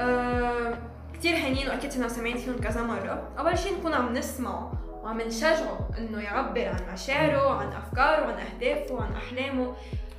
أه 0.00 0.78
كثير 1.14 1.36
هينين 1.36 1.68
وأكيد 1.68 1.92
كنا 1.94 2.08
سامعين 2.08 2.36
فيهم 2.36 2.58
كذا 2.58 2.82
مرة. 2.82 3.28
أول 3.38 3.58
شيء 3.58 3.78
نكون 3.78 3.94
عم 3.94 4.12
نسمعه 4.12 4.72
وعم 5.02 5.20
نشجعه 5.20 5.88
إنه 5.98 6.20
يعبر 6.22 6.68
عن 6.68 6.92
مشاعره 6.92 7.50
عن 7.54 7.72
أفكاره 7.72 8.24
عن 8.24 8.38
أهدافه 8.38 9.02
عن 9.02 9.12
أحلامه. 9.12 9.74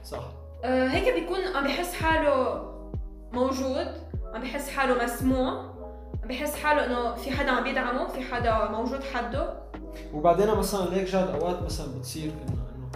صح. 0.05 0.23
أه 0.63 0.87
هيك 0.87 1.13
بيكون 1.13 1.39
عم 1.55 1.63
بحس 1.63 1.93
حاله 1.93 2.63
موجود 3.33 3.87
عم 4.33 4.41
بحس 4.41 4.69
حاله 4.69 5.03
مسموع 5.03 5.49
عم 6.23 6.27
بحس 6.27 6.63
حاله 6.63 6.85
إنه 6.85 7.15
في 7.15 7.31
حدا 7.31 7.51
عم 7.51 7.63
بيدعمه 7.63 8.07
في 8.07 8.21
حدا 8.21 8.69
موجود 8.71 9.03
حده. 9.03 9.70
وبعدين 10.13 10.47
مثلا 10.47 10.89
ليك 10.89 11.03
جاد 11.09 11.29
أوقات 11.29 11.63
مثلا 11.63 11.87
بتصير 11.97 12.23
انه 12.23 12.61
إنه 12.75 12.87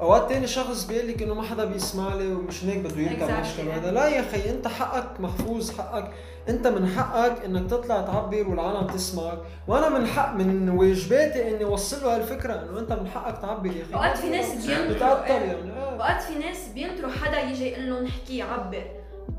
أوقات 0.00 0.28
تاني 0.28 0.46
شخص 0.46 0.84
بيقول 0.84 1.08
لك 1.08 1.22
إنه 1.22 1.34
ما 1.34 1.42
حدا 1.42 1.64
بيسمع 1.64 2.14
لي 2.14 2.26
ومش 2.34 2.64
هيك 2.64 2.78
بده 2.78 3.00
يركب 3.00 3.28
Exactly. 3.28 3.40
مشكل 3.40 3.68
هذا 3.68 3.90
لا 3.92 4.08
يا 4.08 4.20
أخي 4.20 4.50
أنت 4.50 4.68
حقك 4.68 5.20
محفوظ 5.20 5.70
حقك. 5.78 6.10
أنت 6.48 6.66
من 6.66 6.86
حقك 6.88 7.44
إنك 7.44 7.70
تطلع 7.70 8.00
تعبر 8.02 8.48
والعالم 8.48 8.86
تسمعك. 8.86 9.38
وأنا 9.68 9.88
من 9.88 10.06
حق 10.06 10.34
من 10.34 10.68
واجباتي 10.68 11.48
إني 11.56 11.64
أوصل 11.64 12.02
له 12.06 12.16
هالفكرة 12.16 12.52
إنه 12.62 12.78
أنت 12.80 12.92
من 12.92 13.08
حقك 13.08 13.38
تعبر 13.42 13.66
يا 13.66 13.82
أخي. 13.82 13.94
اوقات 13.94 14.18
في 14.18 14.28
ناس 14.30 14.66
بينطروا 14.66 15.24
إيه. 15.26 15.32
يعني. 15.32 15.72
اوقات 15.92 16.22
في 16.22 16.38
ناس 16.38 16.68
بينطروا 16.74 17.10
حدا 17.10 17.40
يجي 17.40 17.66
يقول 17.68 17.90
لهم 17.90 18.04
نحكي 18.04 18.36
يعبر. 18.36 18.82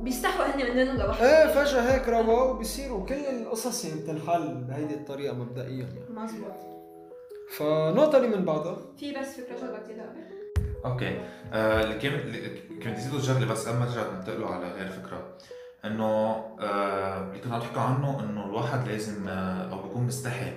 بيستحوا 0.02 0.46
هن 0.46 0.76
منهم 0.78 0.98
لوحدهم. 0.98 1.28
إيه 1.28 1.48
فجأة 1.48 1.94
هيك 1.94 2.08
روا 2.10 2.42
وبصيروا 2.44 3.06
كل 3.06 3.16
القصص 3.16 3.86
يعني 3.86 4.00
بتنحل 4.02 4.56
بهيدي 4.70 4.94
الطريقة 4.94 5.34
مبدئيا 5.36 5.68
يعني. 5.88 6.10
مزبوط 6.10 6.77
فالنقطه 7.58 8.18
اللي 8.18 8.38
من 8.38 8.46
بعدها 8.46 8.78
في 9.00 9.12
بس 9.12 9.40
بدك 9.40 9.84
تدعي 9.88 10.28
أوكي. 10.86 11.20
آه، 11.54 11.84
اللي 11.84 11.96
كان 12.00 12.14
اللي 12.14 12.50
كنت 12.84 12.88
نسيته 12.88 13.22
شغله 13.22 13.46
بس 13.46 13.68
قبل 13.68 13.80
ما 13.80 13.86
نرجع 13.86 14.12
ننتقلوا 14.12 14.48
على 14.50 14.72
غير 14.72 14.88
فكرة. 14.90 15.38
إنه 15.86 16.06
آه، 16.60 17.28
اللي 17.28 17.40
كنا 17.40 17.56
عم 17.56 17.62
تحكوا 17.62 17.82
عنه 17.82 18.20
إنه 18.24 18.46
الواحد 18.46 18.88
لازم 18.88 19.28
آه، 19.28 19.72
أو 19.72 19.82
بيكون 19.82 20.04
مستحي. 20.04 20.54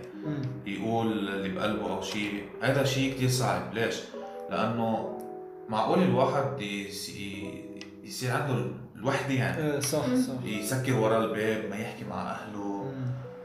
يقول 0.66 1.28
اللي 1.28 1.48
بقلبه 1.48 1.96
أو 1.96 2.02
شيء 2.02 2.44
هذا 2.62 2.84
شيء 2.84 3.14
كثير 3.14 3.28
صعب. 3.28 3.74
ليش؟ 3.74 4.00
لأنه 4.50 5.18
معقول 5.68 6.02
الواحد 6.02 6.60
يصير 6.60 8.30
عنده 8.32 8.70
الوحده 8.96 9.34
يعني. 9.34 9.62
إيه 9.62 9.80
صح. 9.80 10.06
صح. 10.14 10.44
يسكر 10.44 10.92
ورا 10.94 11.18
الباب 11.18 11.70
ما 11.70 11.76
يحكي 11.76 12.04
مع 12.04 12.30
أهله. 12.30 12.89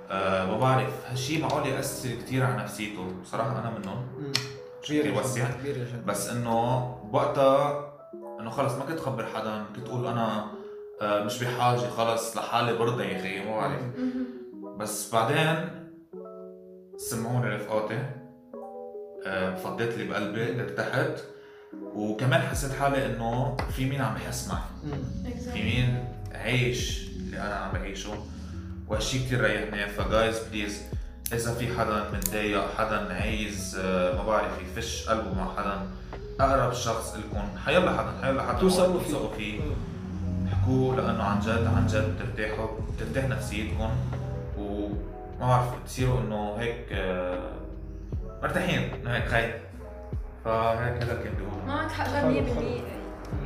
مم. 0.10 0.12
آه 0.12 0.46
ما 0.46 0.58
بعرف 0.60 0.94
هالشيء 1.10 1.42
معقول 1.42 1.68
يأثر 1.68 2.10
كثير 2.10 2.46
على 2.46 2.64
نفسيته 2.64 3.08
بصراحة 3.24 3.52
أنا 3.60 3.70
منهم. 3.80 4.06
كثير 4.84 5.02
كبير 5.02 5.20
وسع. 5.20 5.48
بس 6.08 6.30
إنه 6.30 6.80
بوقتها 7.12 7.92
إنه 8.40 8.50
خلص 8.50 8.74
ما 8.74 8.86
كنت 8.86 9.00
خبر 9.00 9.26
حدا 9.26 9.64
كنت 9.76 9.88
أقول 9.88 10.08
أنا 10.08 10.46
آه، 11.02 11.24
مش 11.24 11.44
بحاجة 11.44 11.78
خلص 11.78 12.38
لحالي 12.38 12.78
برضى 12.78 13.04
يا 13.04 13.20
أخي 13.20 13.40
ما 13.46 13.56
بعرف 13.56 13.82
بس 14.78 15.12
بعدين 15.14 15.70
سمعوني 16.98 17.56
رفقاتي 17.56 18.04
آه، 19.28 19.56
فضيت 19.56 19.94
اللي 19.94 20.06
بقلبي 20.08 20.62
ارتحت 20.62 21.24
وكمان 21.96 22.42
حسيت 22.42 22.72
حالي 22.72 23.06
إنه 23.06 23.58
في 23.76 23.86
مين 23.90 24.02
عم 24.02 24.14
بحس 24.14 24.48
معي. 24.48 24.62
في 25.54 25.64
مين 25.64 26.06
عايش 26.32 27.08
اللي 27.10 27.38
أنا 27.38 27.56
عم 27.56 27.72
بعيشه 27.74 28.14
وهالشي 28.88 29.20
كثير 29.20 29.42
ريحني 29.42 29.88
فجايز 29.88 30.40
بليز 30.52 30.82
إذا 31.34 31.54
في 31.54 31.80
حدا 31.80 32.10
متضايق 32.14 32.64
حدا 32.78 33.14
عايز 33.14 33.80
آه، 33.84 34.16
ما 34.18 34.24
بعرف 34.24 34.52
يفش 34.62 35.10
قلبه 35.10 35.34
مع 35.34 35.56
حدا 35.58 35.80
أقرب 36.40 36.74
شخص 36.74 37.16
لكم. 37.16 37.58
حيلا 37.66 37.92
حدا 37.98 38.12
حيلا 38.26 38.44
حدا. 38.44 38.60
توثقوا 38.60 39.00
فيه. 39.00 39.12
توثقوا 39.12 39.34
فيه. 39.38 39.60
احكوا 40.54 40.96
لأنه 40.96 41.24
عن 41.24 41.40
جد 41.40 41.68
عن 41.76 41.88
جد 41.88 42.16
بترتاحوا 42.16 42.68
بترتاح 42.98 43.30
نفسيتكم. 43.30 43.90
وما 44.58 44.94
بعرف 45.40 45.66
بتصيروا 45.84 46.20
إنه 46.20 46.56
هيك 46.60 46.86
آه، 46.92 47.40
مرتاحين 48.44 48.80
إنه 48.94 49.16
هيك 49.16 49.26
خايف. 49.28 49.56
فهيك 50.46 51.04
هذا 51.04 51.14
كان 51.24 51.34
بيقول 51.34 51.66
معك 51.68 51.92
حق 51.92 52.08
حلو، 52.08 52.32
جد 52.32 52.44
100% 52.48 52.54
حلو. 52.56 52.66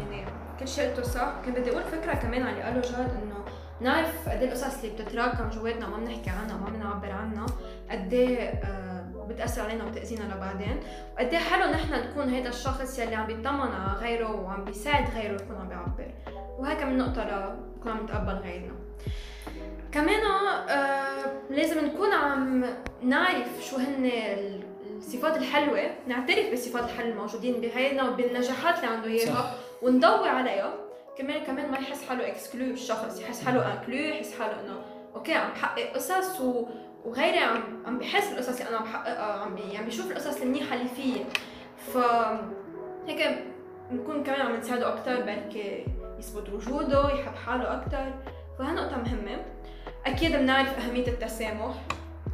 يعني 0.10 0.26
كل 0.60 0.68
شيء 0.68 0.90
قلته 0.90 1.04
صح. 1.04 1.32
كنت 1.46 1.58
بدي 1.60 1.72
أقول 1.72 1.84
فكرة 1.84 2.14
كمان 2.14 2.42
على 2.44 2.52
اللي 2.52 2.64
قاله 2.64 2.82
جاد 2.82 3.10
إنه 3.24 3.36
نعرف 3.82 4.30
قد 4.30 4.42
إيه 4.42 4.48
القصص 4.48 4.84
اللي 4.84 4.96
بتتراكم 4.96 5.50
جواتنا 5.50 5.88
وما 5.88 5.98
بنحكي 5.98 6.30
عنها 6.30 6.56
وما 6.56 6.70
بنعبر 6.70 7.12
عنها 7.12 7.46
قد 7.92 8.14
إيه 8.14 8.40
آه، 8.50 9.26
بتأثر 9.30 9.62
علينا 9.62 9.84
وبتأذينا 9.86 10.24
لبعدين 10.34 10.80
وقد 11.16 11.26
إيه 11.28 11.38
حلو 11.38 11.72
نحن 11.72 11.94
نكون 11.94 12.30
هيدا 12.30 12.50
الشخص 12.50 13.00
يلي 13.00 13.16
عم 13.16 13.26
بيطمن 13.28 13.72
على 13.72 14.00
غيره 14.00 14.32
وعم 14.42 14.66
بيساعد 14.66 15.06
غيره 15.16 15.34
يكون 15.42 15.56
عم 15.56 15.68
بيعبر 15.68 16.12
وهي 16.60 16.76
كمان 16.76 16.98
نقطة 16.98 17.24
لنكون 17.24 17.92
عم 17.92 18.04
نتقبل 18.04 18.34
غيرنا 18.34 18.74
كمان 19.92 20.26
آه 20.70 21.26
لازم 21.50 21.86
نكون 21.86 22.14
عم 22.14 22.66
نعرف 23.04 23.48
شو 23.70 23.76
هن 23.78 24.06
ال- 24.06 24.64
الصفات 24.98 25.38
الحلوة 25.38 25.80
نعترف 26.08 26.50
بالصفات 26.50 26.84
الحلوة 26.84 27.12
الموجودين 27.12 27.62
بغيرنا 27.62 28.10
وبالنجاحات 28.10 28.76
اللي 28.84 28.88
عنده. 28.96 29.08
إياها 29.08 29.54
ونضوي 29.82 30.30
عليها 30.30 30.74
كمان 31.20 31.44
كمان 31.44 31.72
ما 31.72 31.78
يحس 31.78 32.10
حاله 32.10 32.28
exclu 32.28 32.66
الشخص 32.66 33.22
يحس 33.22 33.46
حاله 33.46 33.74
inclu 33.74 33.96
يحس 33.96 34.40
حاله 34.40 34.60
إنه 34.60 34.82
okay 35.16 35.34
عم 35.34 35.52
بحقق 35.52 35.94
قصص 35.94 36.42
و... 36.42 36.68
وغيري 37.06 37.40
عم 37.40 37.84
عم 37.86 38.00
بحس 38.00 38.30
بالقصص 38.30 38.60
اللي 38.60 38.70
أنا 38.70 38.78
عم 38.78 38.84
بحققها 38.84 39.40
عم 39.40 39.56
بي... 39.56 39.78
عم 39.78 39.86
بيشوف 39.86 40.12
القصص 40.12 40.42
المنيحة 40.42 40.76
اللي 40.76 40.90
فيه. 40.90 41.24
ف 41.94 41.98
هيك 43.08 43.44
نكون 43.92 44.24
كمان 44.24 44.42
عم 44.42 44.56
نساعده 44.56 44.94
أكثر 44.94 45.22
بركي 45.22 45.86
يثبت 46.20 46.50
وجوده 46.50 47.10
يحب 47.10 47.36
حاله 47.36 47.74
أكثر 47.74 48.14
فهالنقطة 48.60 48.98
مهمة. 48.98 49.46
أكيد 50.06 50.36
بنعرف 50.36 50.78
أهمية 50.78 51.08
التسامح. 51.08 51.74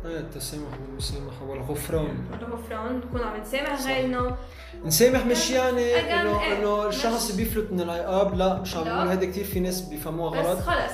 إيه 0.06 0.18
التسامح 0.20 0.68
والمسامحة 0.82 1.46
والغفران 1.46 2.18
الغفران 2.42 2.98
نكون 2.98 3.22
عم 3.22 3.42
نسامح. 3.42 3.86
غيرنا 3.88 4.36
نسامح 4.86 5.26
مش 5.26 5.52
يعني 5.52 6.00
انه 6.00 6.42
إيه، 6.42 6.58
إنه 6.60 6.88
الشخص 6.88 7.32
بيفلت 7.32 7.72
من 7.72 7.82
العقاب 7.82 8.36
لا 8.38 8.62
مش 8.62 8.76
عم 8.76 8.84
لا. 8.86 8.96
نقول 8.96 9.08
هيدا 9.08 9.26
كثير 9.26 9.44
في 9.44 9.60
ناس 9.60 9.82
بيفهموها 9.82 10.42
بس 10.42 10.46
غلط. 10.48 10.60
خلص. 10.60 10.94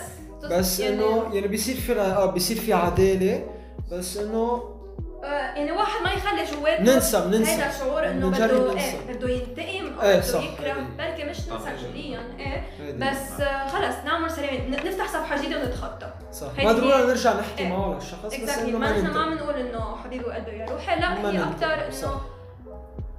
بس 0.52 0.80
يعني- 0.80 0.96
انه 0.96 1.36
يعني 1.36 1.48
بيصير 1.48 1.76
في 1.76 2.00
عقاب 2.02 2.34
بيصير 2.34 2.58
في 2.58 2.74
عدالة. 2.74 3.46
بس 3.92 4.18
إنه 4.18 4.38
آه، 4.38 4.81
يعني 5.24 5.72
واحد 5.72 6.04
ما 6.04 6.12
يخلي 6.12 6.44
جواته 6.46 6.84
ننسى 6.84 7.18
هيدا 7.18 7.28
بننسى 7.28 7.66
الشعور 7.70 8.08
إنه 8.08 8.30
بده 8.30 8.74
ننسى. 8.74 8.86
إيه 9.10 9.14
بده 9.14 9.30
ينتقم 9.30 10.00
أو 10.00 10.02
إيه، 10.10 10.20
بده 10.20 10.40
يكره 10.40 10.66
هيدي. 10.74 10.82
بلكي 10.98 11.24
مش 11.24 11.40
ننسى. 11.50 11.88
كليا 11.94 12.20
إيه. 12.40 12.64
بس 12.98 13.42
آه، 13.42 13.68
خلص 13.68 13.96
نعمل 14.06 14.32
سلامة 14.32 14.58
ن- 14.68 14.88
نفتح 14.88 15.08
صفحة 15.08 15.38
جديدة 15.38 15.60
ونتخطى 15.64 16.14
صح 16.34 16.64
ما 16.64 16.72
ضروري 16.72 17.08
نرجع 17.08 17.34
نحكي 17.40 17.64
إيه. 17.64 17.70
معه 17.70 17.96
للشخص 17.96 18.26
بس 18.44 18.58
إنه 18.58 18.78
ما 18.78 18.92
نحن 18.92 19.08
ما. 19.14 19.30
بنقول 19.30 19.54
إنه 19.56 19.96
حبيبي 20.04 20.26
وقلبه 20.26 20.52
يا 20.52 20.66
روحي 20.70 21.00
لا 21.00 21.30
هي. 21.30 21.44
أكثر. 21.44 21.74
إنه 21.74 22.22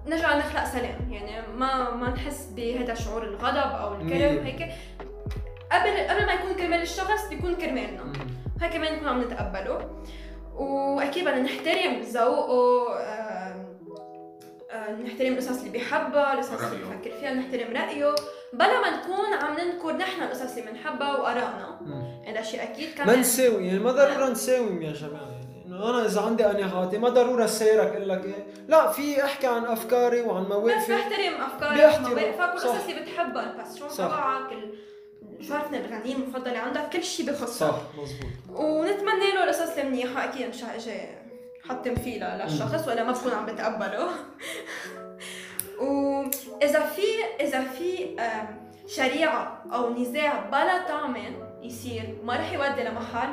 نرجع 0.07 0.37
نخلق 0.39 0.65
سلام 0.65 1.13
يعني 1.13 1.47
ما 1.57 1.91
ما 1.91 2.11
نحس 2.11 2.49
بهذا 2.57 2.93
الشعور 2.93 3.23
الغضب 3.23 3.57
أو 3.81 3.95
الكره. 3.95 4.17
هيك 4.45 4.73
قبل 5.73 5.91
قبل 6.11 6.27
ما 6.27 6.33
يكون 6.33 6.55
كرمال 6.59 6.83
الشخص 6.83 7.29
بيكون 7.31 7.55
كرمالنا. 7.55 8.13
هاي 8.61 8.69
كمان 8.69 8.95
نكون 8.97 9.09
عم 9.09 9.23
نتقبله 9.23 9.91
وأكيد 10.63 11.25
بدنا 11.25 11.41
نحترم 11.41 12.01
ذوقه 12.01 12.87
نحترم 15.05 15.33
القصص 15.33 15.59
اللي 15.59 15.71
بيحبها 15.71 16.33
القصص 16.33 16.51
اللي. 16.53 16.85
بفكر 16.85 17.11
فيها 17.21 17.35
نحترم 17.35 17.77
رأيه 17.77 18.15
بلا 18.53 18.81
ما 18.81 18.91
نكون 18.97 19.33
عم 19.43 19.57
ننكر 19.61 19.93
نحن 19.97 20.23
القصص 20.23 20.57
اللي 20.57 20.71
بنحبها 20.71 21.17
وآرائنا. 21.17 21.81
هذا 22.27 22.43
شيء 22.43 22.63
أكيد 22.63 22.89
ما 22.99 23.05
كمان 23.05 23.21
نساوي 23.21 23.67
يعني 23.67 23.79
ما 23.79 23.93
ضروري 23.93 24.31
نساوم 24.33 24.83
يا 24.83 24.93
جماعة 24.93 25.23
يعني 25.31 25.67
إنه 25.67 25.91
أنا 25.91 26.07
إذا 26.07 26.21
عندي 26.21 26.45
قناعاتي 26.45 26.99
ما 26.99 27.09
ضروري 27.09 27.45
اسيرك 27.45 27.87
أقول 27.97 28.09
لك 28.09 28.25
إيه 28.25 28.47
لا 28.69 28.93
في 28.93 29.25
أحكي 29.25 29.47
عن 29.47 29.65
أفكاري 29.65 30.21
وعن 30.23 30.45
بس 30.45 30.51
مواقفي 30.51 30.93
بحترم 30.93 31.41
أفكارك. 31.43 31.99
ومواقفك. 32.07 32.39
والقصص 32.41 32.89
اللي 32.89 33.01
بتحبها 33.01 33.65
صح. 33.89 33.97
تبعك 34.07 34.53
ال- 34.53 34.75
شو 35.41 35.55
عرفنا 35.55 35.79
الغنية 35.79 36.15
المفضلة 36.15 36.59
عندك 36.59 36.89
كل 36.93 37.05
شيء 37.05 37.27
بخصك 37.27 37.49
صح 37.49 37.77
مزبوط. 37.99 38.31
ونتمنى 38.61 39.33
له 39.35 39.45
القصص 39.45 39.79
المنيحة 39.79 40.25
أكيد 40.25 40.49
مش 40.49 40.65
أجي 40.65 41.01
حطم 41.69 41.95
فيه 41.95 42.25
للشخص 42.45 42.89
ولا 42.89 43.05
ما 43.05 43.13
بكون 43.13 43.33
عم 43.33 43.47
بتقبله. 43.47 44.09
وإذا 45.83 46.81
في 46.81 47.03
إذا 47.41 47.65
في 47.65 48.17
شريعة 48.87 49.65
أو 49.73 49.95
نزاع 49.95 50.41
بلا 50.41 50.89
طعم 50.89 51.17
يصير 51.63 52.19
ما 52.25 52.37
رح 52.37 52.53
يودي 52.53 52.83
لمحل 52.83 53.29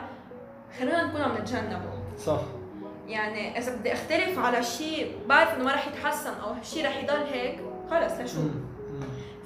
خلونا 0.79 1.05
نكون 1.05 1.21
عم 1.21 1.37
نتجنبه. 1.37 1.91
صح. 2.25 2.41
يعني 3.07 3.57
إذا 3.57 3.75
بدي 3.75 3.93
أختلف 3.93 4.39
على 4.39 4.63
شيء 4.63 5.15
بعرف 5.27 5.53
إنه 5.53 5.63
ما 5.63 5.73
رح 5.73 5.87
يتحسن 5.87 6.33
أو 6.33 6.55
شيء 6.63 6.85
رح 6.85 7.03
يضل 7.03 7.23
هيك 7.33 7.59
خلص 7.89 8.13
لشو. 8.13 8.41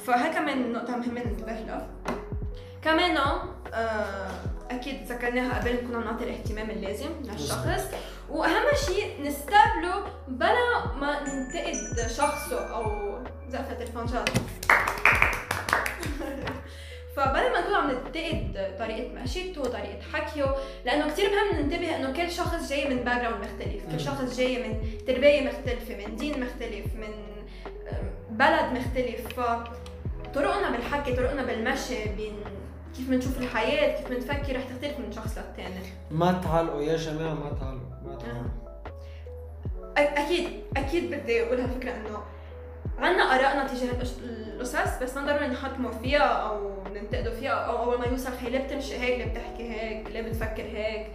فهي 0.05 0.33
كمان 0.33 0.71
نقطة 0.73 0.97
مهمة 0.97 1.23
ننتبه 1.23 1.51
لها 1.51 1.87
كمان 2.83 3.17
آه، 3.73 4.31
أكيد 4.71 5.03
ذكرناها 5.03 5.59
قبل 5.59 5.73
نكون 5.73 5.95
عم 5.95 6.03
نعطي 6.03 6.23
الاهتمام 6.23 6.69
اللازم 6.69 7.09
للشخص. 7.23 7.81
وأهم 8.29 8.63
شيء 8.85 9.21
نستقبله 9.21 10.05
بلا 10.27 10.85
ما 10.99 11.19
ننتقد 11.23 12.07
شخصه 12.17 12.75
أو 12.75 13.17
زقفة 13.49 13.81
الفنجان 13.81 14.25
فبدل 17.15 17.51
ما 17.51 17.61
نكون 17.61 17.75
عم 17.75 17.91
ننتقد 17.91 18.75
طريقة 18.79 19.13
مشيته 19.13 19.63
طريقة 19.63 20.01
حكيه 20.13 20.55
لأنه 20.85 21.13
كتير 21.13 21.29
مهم 21.29 21.61
ننتبه 21.61 21.95
إنه 21.95 22.13
كل 22.13 22.31
شخص 22.31 22.69
جاي 22.69 22.89
من 22.89 23.03
background 23.03 23.43
مختلف. 23.45 23.85
كل 23.91 23.99
شخص 23.99 24.37
جاي 24.37 24.67
من 24.67 24.81
تربية 25.07 25.41
مختلفة 25.41 25.95
من 25.97 26.15
دين 26.15 26.39
مختلف 26.39 26.85
من 26.95 27.13
آه، 27.87 28.11
بلد 28.29 28.79
مختلف. 28.79 29.39
فطرقنا 30.33 30.69
بالحكي 30.71 31.13
طرقنا 31.15 31.43
بالمشي 31.43 32.05
بين 32.17 32.33
كيف 32.95 33.09
بنشوف 33.09 33.37
الحياة 33.37 33.97
كيف 33.97 34.09
بنفكر 34.09 34.55
رح 34.55 34.63
تختلف 34.63 34.99
من 34.99 35.11
شخص 35.11 35.37
للتاني. 35.37 35.85
ما 36.11 36.31
تعلقوا 36.43 36.81
يا 36.81 36.97
جماعة 36.97 37.33
ما 37.33 37.49
تعلقوا 37.59 38.03
ما 38.05 38.15
تعلقوا. 38.15 38.49
أ- 39.97 40.19
أكيد 40.19 40.49
أكيد 40.77 41.11
بدي 41.15 41.43
أقول 41.43 41.59
هالفكرة 41.61 41.91
إنه 41.91 42.19
عنا 42.99 43.23
آرائنا 43.23 43.67
تجاه 43.67 43.89
القصص 43.91 45.03
بس 45.03 45.17
ما 45.17 45.25
ضروري 45.25 45.47
نحطموا 45.47 45.91
فيها 45.91 46.19
أو 46.23 46.71
ننتقدوا 46.95 47.33
فيها 47.33 47.51
أو 47.51 47.83
أول 47.83 47.99
ما 47.99 48.05
يوصل 48.05 48.31
هي 48.41 48.49
ليه 48.49 48.59
بتمشي 48.59 48.97
هيك؟ 48.97 49.17
ليه 49.17 49.25
بتحكي 49.31 49.63
هيك؟ 49.71 50.07
ليه 50.11 50.21
بتفكر 50.21 50.63
هيك؟ 50.63 51.07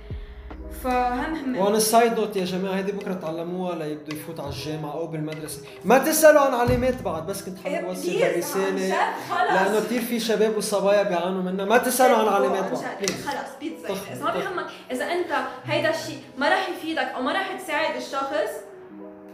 فهم 0.84 1.56
وعن 1.58 1.74
السايد 1.74 2.12
نوت 2.20 2.36
يا 2.36 2.44
جماعة 2.44 2.74
هيدي 2.74 2.92
بكرة 2.92 3.14
تعلموها 3.14 3.74
ليبدوا 3.74 4.18
يفوت 4.18 4.40
على 4.40 4.48
الجامعة 4.48 4.92
أو 4.92 5.06
بالمدرسة. 5.06 5.60
ما 5.84 5.98
تسألوا 5.98 6.40
عن 6.40 6.54
علامات 6.54 7.02
بعد 7.02 7.26
بس 7.26 7.42
كنت 7.42 7.58
حابب 7.64 7.84
أوصل 7.86 8.08
إيه، 8.08 8.26
هالرساله 8.30 8.94
خلص 9.30 9.50
لأنه 9.52 9.80
كثير 9.80 10.00
في 10.02 10.20
شباب 10.20 10.56
وصبايا 10.56 11.02
بيعانوا 11.02 11.42
منها. 11.42 11.64
ما 11.64 11.78
تسألوا 11.78 12.16
عن 12.16 12.28
علامات 12.28 12.64
بعد. 12.72 13.10
خلص 13.10 13.50
بيتزا 13.60 13.88
طخ- 13.88 14.10
إذا 14.12 14.24
ما 14.24 14.30
طخ. 14.30 14.36
بيهمك 14.36 14.66
إذا 14.90 15.04
أنت 15.04 15.32
هيدا 15.64 15.90
الشيء 15.90 16.22
ما 16.38 16.48
راح 16.48 16.68
يفيدك 16.68 16.98
أو 17.16 17.22
ما 17.22 17.32
راح 17.32 17.52
تساعد 17.62 17.96
الشخص 17.96 18.50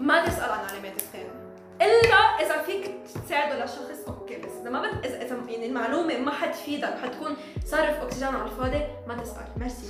ما 0.00 0.26
تسأل 0.26 0.50
عن 0.50 0.64
علامات 0.70 0.96
الثاني. 0.96 1.28
إلا 1.82 2.16
إذا 2.46 2.62
فيك 2.62 2.90
تساعده 3.26 3.62
للشخص 3.62 4.08
okay 4.08 4.36
بس 4.36 4.50
إذا 4.62 4.70
ما 4.70 4.82
بت... 4.82 5.06
اذا 5.06 5.16
إذا 5.22 5.36
يعني 5.48 5.66
المعلومة 5.66 6.18
ما 6.18 6.30
حتفيدك 6.30 6.94
حتكون 7.04 7.36
صرف 7.66 8.02
أكسجين 8.02 8.28
على 8.28 8.44
الفاضي 8.44 8.84
ما 9.08 9.14
تسأل. 9.22 9.46
ميرسي. 9.56 9.86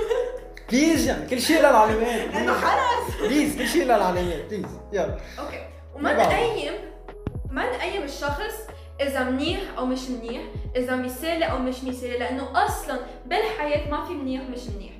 please 0.70 1.06
يعني 1.08 1.26
كل 1.26 1.40
شيء 1.40 1.58
إلا 1.58 1.71
العلامات 1.71 2.34
لأنه 2.34 2.52
خلص 2.52 3.20
please 3.22 3.56
كل 3.58 3.68
شيء 3.68 3.84
إلا 3.84 3.94
العلامات 3.94 4.44
please 4.50 4.66
يلا. 4.92 5.18
okay. 5.38 5.66
وما. 5.94 6.12
نقيم 6.12 6.72
ما 7.50 7.76
نقيم 7.76 8.02
الشخص 8.02 8.54
إذا 9.00 9.24
منيح 9.24 9.60
أو 9.78 9.86
مش 9.86 10.08
منيح 10.08 10.42
إذا 10.76 10.96
مثالي 10.96 11.44
أو 11.44 11.58
مش 11.58 11.84
مثالي 11.84 12.18
لأنه 12.18 12.64
أصلا 12.66 12.98
بالحياة 13.26 13.90
ما 13.90 14.04
في 14.04 14.12
منيح 14.12 14.42
ومش 14.42 14.62
منيح. 14.76 14.92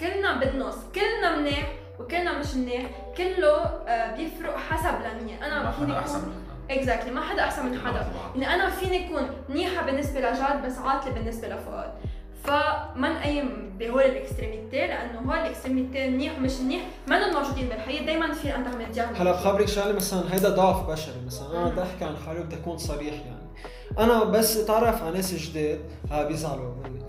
كلنا 0.00 0.38
بالنص 0.38 0.76
كلنا 0.94 1.36
منيح 1.36 1.72
وكلنا 2.00 2.38
مش 2.38 2.54
منيح. 2.54 2.82
كله 3.16 3.56
آه، 3.88 4.16
بيفرق 4.16 4.56
حسب 4.56 4.94
لمين. 5.20 5.42
أنا 5.42 5.62
ما 5.62 5.70
فيني 5.70 5.98
أحسن 5.98 6.18
اكون 6.18 6.42
exactly 6.70 7.10
ما 7.10 7.20
حدا 7.20 7.42
أحسن 7.44 7.66
من 7.66 7.78
حدا. 7.80 7.98
حدا 7.98 8.06
يعني 8.36 8.54
أنا 8.54 8.70
فيني 8.70 9.06
أكون 9.06 9.30
منيحة 9.48 9.86
بالنسبة 9.86 10.20
لجاد 10.20 10.66
بس 10.66 10.78
عاطلة 10.78 11.12
بالنسبة 11.12 11.48
لفؤاد. 11.48 11.92
فما 12.44 13.08
نقيم 13.12 13.72
بهول 13.78 14.02
ال 14.02 14.08
extrémités؟ 14.08 14.76
لأنه 14.86 15.18
هول 15.18 15.38
ال 15.38 15.44
extrémités 15.44 16.10
منيح 16.10 16.38
ومش 16.38 16.60
منيح. 16.60 16.82
ما 17.06 17.40
موجودين 17.40 17.68
بالحياة 17.68 18.02
دائما 18.06 18.32
في 18.32 18.56
انت 18.56 18.66
عم 18.66 18.92
تجاهل 18.92 19.16
هلا 19.16 19.32
بخبرك 19.32 19.68
شغلة 19.68 19.92
مثلا 19.92 20.34
هيدا 20.34 20.48
ضعف 20.48 20.90
بشري. 20.90 21.14
مثلا 21.26 21.50
أنا 21.50 21.68
بدي 21.68 21.82
أحكي 21.82 22.04
عن 22.04 22.16
حالي 22.26 22.40
بدي 22.40 22.56
أكون 22.56 22.78
صريح 22.78 23.14
يعني. 23.14 23.42
أنا 23.98 24.24
بس 24.24 24.56
اتعرف 24.56 25.02
على 25.02 25.14
ناس 25.14 25.34
جداد 25.34 25.80
ها 26.10 26.24
بيزعلوا 26.24 26.74
مني 26.84 27.02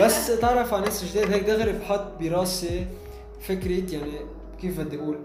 بس 0.00 0.30
اتعرف 0.30 0.74
على 0.74 0.84
ناس 0.84 1.04
جداد 1.04 1.32
هيك 1.32 1.42
دغري 1.42 1.72
بحط 1.72 2.06
براسي 2.20 2.86
فكرة 3.40 3.94
يعني 3.94 4.12
كيف 4.60 4.80
بدي 4.80 4.96
أقول؟ 4.96 5.18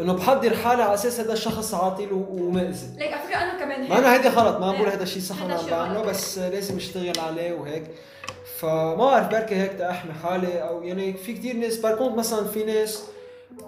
إنه 0.00 0.12
بحضر 0.12 0.56
حالي 0.56 0.82
على 0.82 0.94
أساس 0.94 1.20
هذا 1.20 1.32
الشخص 1.32 1.74
عاطل 1.74 2.12
ومأذي 2.12 2.86
ليك 2.98 3.12
على 3.12 3.22
فكرة 3.22 3.36
أنا 3.36 3.58
كمان 3.58 3.82
هيك 3.82 3.90
ما 3.90 3.98
أنا 3.98 4.14
هيدي 4.14 4.28
غلط 4.28 4.56
ما 4.56 4.72
بقول. 4.72 4.88
هذا 4.88 5.02
الشيء 5.02 5.22
صح 5.22 5.42
أنا 5.42 5.54
عم 5.54 5.66
بعمله. 5.66 6.02
بس 6.02 6.38
لازم 6.38 6.76
أشتغل 6.76 7.20
عليه 7.20 7.52
وهيك 7.52 7.84
فما 8.58 8.94
بعرف 8.94 9.28
بركي 9.28 9.54
هيك 9.54 9.72
تأحمي 9.72 10.12
حالي 10.12 10.62
أو 10.62 10.82
يعني 10.82 11.12
في 11.12 11.32
كتير 11.34 11.56
ناس 11.56 11.76
بركونت 11.76 12.18
مثلا 12.18 12.44
في 12.44 12.64
ناس 12.64 13.04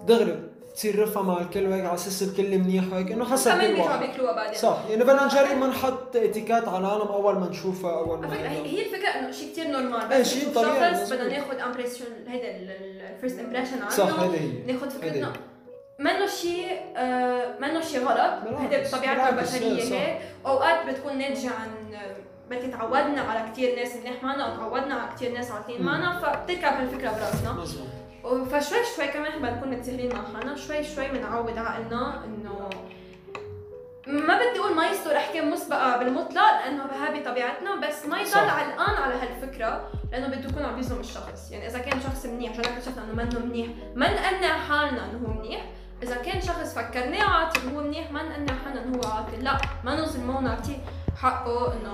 دغري 0.07 0.43
تصير 0.75 1.03
رفقه 1.03 1.23
مع 1.23 1.41
الكل 1.41 1.67
وهيك 1.67 1.85
على 1.85 1.95
أساس 1.95 2.23
الكل 2.23 2.59
منيح 2.59 2.93
وهيك 2.93 3.13
إنه 3.13 3.25
حسب 3.25 3.51
كمان 3.51 3.81
واحد 3.81 3.99
بياكلوها 3.99 4.33
بعدين 4.33 4.59
صح 4.59 4.79
يعني 4.91 5.05
بدنا 5.05 5.25
نجرب 5.25 5.59
ما 5.59 5.67
نحط 5.67 6.17
إتيكات 6.17 6.69
على 6.69 6.79
العالم 6.79 7.09
أول 7.09 7.39
ما 7.39 7.49
نشوفها 7.49 7.99
أول 7.99 8.19
ما 8.19 8.29
فكرة 8.29 8.49
هي 8.49 8.67
هي 8.67 8.87
الفكرة 8.87 9.09
إنه 9.09 9.31
شيء 9.31 9.53
كثير 9.53 9.69
normal 9.69 10.13
إيه، 10.13 10.21
بس 10.21 10.29
شيء 10.29 10.49
طبيعي،. 10.55 11.05
بدنا 11.05 11.29
ناخذ 11.29 11.59
impression 11.59 12.05
هيدا 12.29 12.49
ال 13.15 13.19
first 13.19 13.39
impression 13.39 13.83
عنه 13.83 13.91
صح 13.91 14.21
هيدي 14.21 14.37
هي 14.39 14.73
ناخذ 14.73 14.91
فكرتنا. 14.91 15.33
منه 16.01 16.27
شيء 16.27 16.81
آه 16.97 17.59
منه 17.61 17.81
شيء 17.81 18.05
غلط 18.05 18.59
هيدا 18.61 18.83
بطبيعتنا 18.89 19.29
البشرية. 19.29 19.83
هيك 19.83 20.21
أوقات 20.47 20.87
بتكون 20.87 21.19
ناتجة 21.19 21.51
عن 21.51 21.69
بلكي 22.51 22.69
تعودنا 22.69 23.21
على 23.23 23.51
كثير 23.53 23.77
ناس 23.77 23.97
منيح 23.97 24.23
معنا 24.23 24.45
أو 24.45 24.57
تعودنا 24.57 24.95
على 24.95 25.11
كثير 25.17 25.33
ناس 25.33 25.51
عاطلين. 25.51 25.83
معنا 25.83 26.19
فبتركب 26.19 26.65
هالفكرة 26.65 27.11
براسنا 27.11 27.65
فشوي 28.45 28.79
شوي 28.97 29.07
كمان 29.09 29.43
بنكون 29.43 29.71
متساهلين 29.71 30.13
مع 30.15 30.23
حالنا 30.35 30.57
شوي 30.57 30.85
شوي 30.85 31.09
بنعود 31.09 31.59
عقلنا 31.59 32.25
إنه 32.25 32.71
ما 34.07 34.39
بدي 34.39 34.61
أقول 34.61 34.75
ما 34.75 34.89
يصدر 34.91 35.17
احكام 35.17 35.51
مسبقة 35.51 35.97
بالمطلق 35.97 36.43
لأنه 36.65 36.85
هذه 36.85 37.25
طبيعتنا 37.25 37.77
بس 37.77 38.07
ما 38.07 38.21
يضل. 38.21 38.39
علقان 38.39 39.03
على 39.03 39.15
هالفكرة 39.15 39.91
لأنه 40.13 40.27
بده 40.27 40.49
يكون 40.49 40.63
عم 40.65 40.79
يظلم 40.79 41.01
الشخص 41.01 41.51
يعني 41.51 41.67
إذا 41.67 41.79
كان 41.79 42.01
شخص 42.01 42.27
منيح 42.27 42.51
عشان 42.53 42.65
اكتشفنا 42.65 43.05
إنه 43.05 43.13
منه 43.15 43.39
منيح 43.47 43.69
ما 43.95 44.13
نقنع 44.13 44.59
حالنا 44.59 45.05
إنه 45.05 45.21
هو 45.27 45.33
منيح 45.33 45.61
إذا 46.03 46.17
كان 46.17 46.41
شخص 46.41 46.75
فكرناه 46.75 47.23
عاطل 47.25 47.61
وهو 47.67 47.83
منيح؟ 47.83 48.13
ما 48.13 48.23
نقنع 48.23 48.55
حالنا 48.65 48.85
إنه 48.85 48.97
هو 48.97 49.11
عاطل. 49.11 49.45
لا 49.45 49.59
ما 49.85 50.01
نظلمه 50.01 50.41
نعطيه 50.41 50.77
حقه 51.17 51.73
إنه 51.73 51.93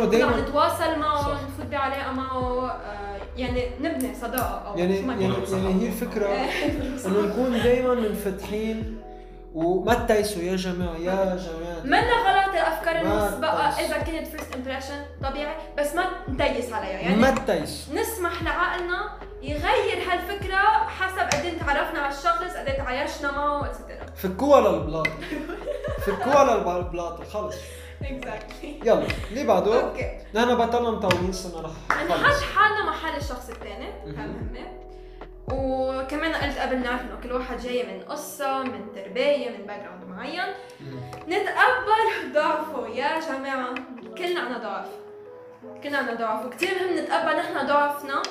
عم 0.00 0.10
دائما 0.10 0.40
نتواصل 0.40 0.98
معه. 0.98 1.20
نفوت 1.32 1.66
بعلاقة 1.70 2.12
معه 2.12 2.70
آه، 2.70 3.16
يعني 3.36 3.70
نبني 3.80 4.14
صداقة 4.14 4.68
أو 4.68 4.78
يعني 4.78 4.96
يعني. 4.96 5.24
يعني 5.24 5.82
هي 5.82 5.86
الفكرة 5.88 6.26
إنه 7.06 7.20
نكون 7.20 7.52
دائما 7.62 7.94
منفتحين 7.94 8.98
وما 9.54 9.94
تيسوا 9.94 10.42
يا 10.42 10.56
جماعة 10.56 10.96
يا 10.96 11.36
جماعة. 11.36 11.82
منا 11.84 12.12
غلط 12.12 12.43
ما 13.02 13.28
المسبقه 13.28 13.70
تيس. 13.70 13.78
إذا 13.90 13.98
كانت 13.98 14.26
first 14.26 14.54
impression 14.54 15.04
طبيعي 15.22 15.54
بس 15.78 15.94
ما 15.94 16.04
نتيس 16.28 16.72
عليها 16.72 16.90
يعني 17.00 17.16
ما 17.16 17.30
تيسوا 17.30 17.94
نسمح 17.94 18.42
لعقلنا 18.42 19.10
يغير 19.42 19.98
هالفكرة 20.12 20.58
حسب 20.88 21.18
قد 21.18 21.44
إيه 21.44 21.58
تعرفنا 21.58 22.00
على 22.00 22.14
الشخص 22.14 22.56
قد 22.56 22.66
إيه 22.66 22.76
تعايشنا 22.78 23.30
معه 23.30 23.66
et 23.66 23.76
cetera 23.76 24.06
فكوها 24.22 24.60
للبلاط. 24.60 25.08
فكوها 26.06 26.44
للبلاط 26.76 27.28
خلص. 27.28 27.54
exactly 28.02 28.80
يلا 28.84 29.06
اللي 29.30 29.44
بعده؟ 29.44 29.82
okay 29.84 30.18
نحن 30.34 30.54
بطلنا 30.54 30.90
مطولين 30.90 31.32
صرنا 31.32 31.68
رح 31.90 32.02
نحط 32.04 32.42
حالنا 32.56 32.90
محل 32.90 33.16
الشخص 33.16 33.48
الثاني. 33.48 33.86
مهم. 34.06 34.14
مهمه 34.16 34.66
وكمان 35.52 36.34
قلت 36.34 36.58
قبل 36.58 36.78
نعرف 36.78 37.00
إنه 37.00 37.20
كل 37.22 37.32
واحد 37.32 37.58
جاي 37.58 37.82
من 37.82 38.02
قصة 38.02 38.62
من 38.62 38.92
تربية 38.94 39.50
من 39.50 39.66
background 39.66 40.04
معين 40.08 40.54
نتقبل 41.28 42.32
ضعفه. 42.34 42.88
يا 42.88 43.20
جماعة 43.20 43.74
كلنا 44.18 44.40
عنا 44.40 44.58
ضعف. 44.58 44.86
كلنا 45.82 45.98
عنا 45.98 46.14
ضعف. 46.14 46.46
وكثير 46.46 46.70
مهم 46.74 46.98
نتقبل 46.98 47.36
نحن 47.36 47.66
ضعفنا 47.66 48.22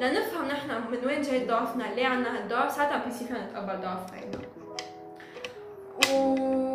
لنفهم 0.00 0.48
نحن 0.48 0.70
من 0.90 1.06
وين 1.06 1.22
جاي 1.22 1.46
ضعفنا 1.46 1.84
ليه 1.94 2.06
عنا 2.06 2.36
هالضعف. 2.36 2.72
ساعتها 2.72 3.04
بنصير 3.04 3.28
نتقبل 3.32 3.80
ضعف 3.80 4.12
غيرنا 4.12 4.38
و 6.10 6.67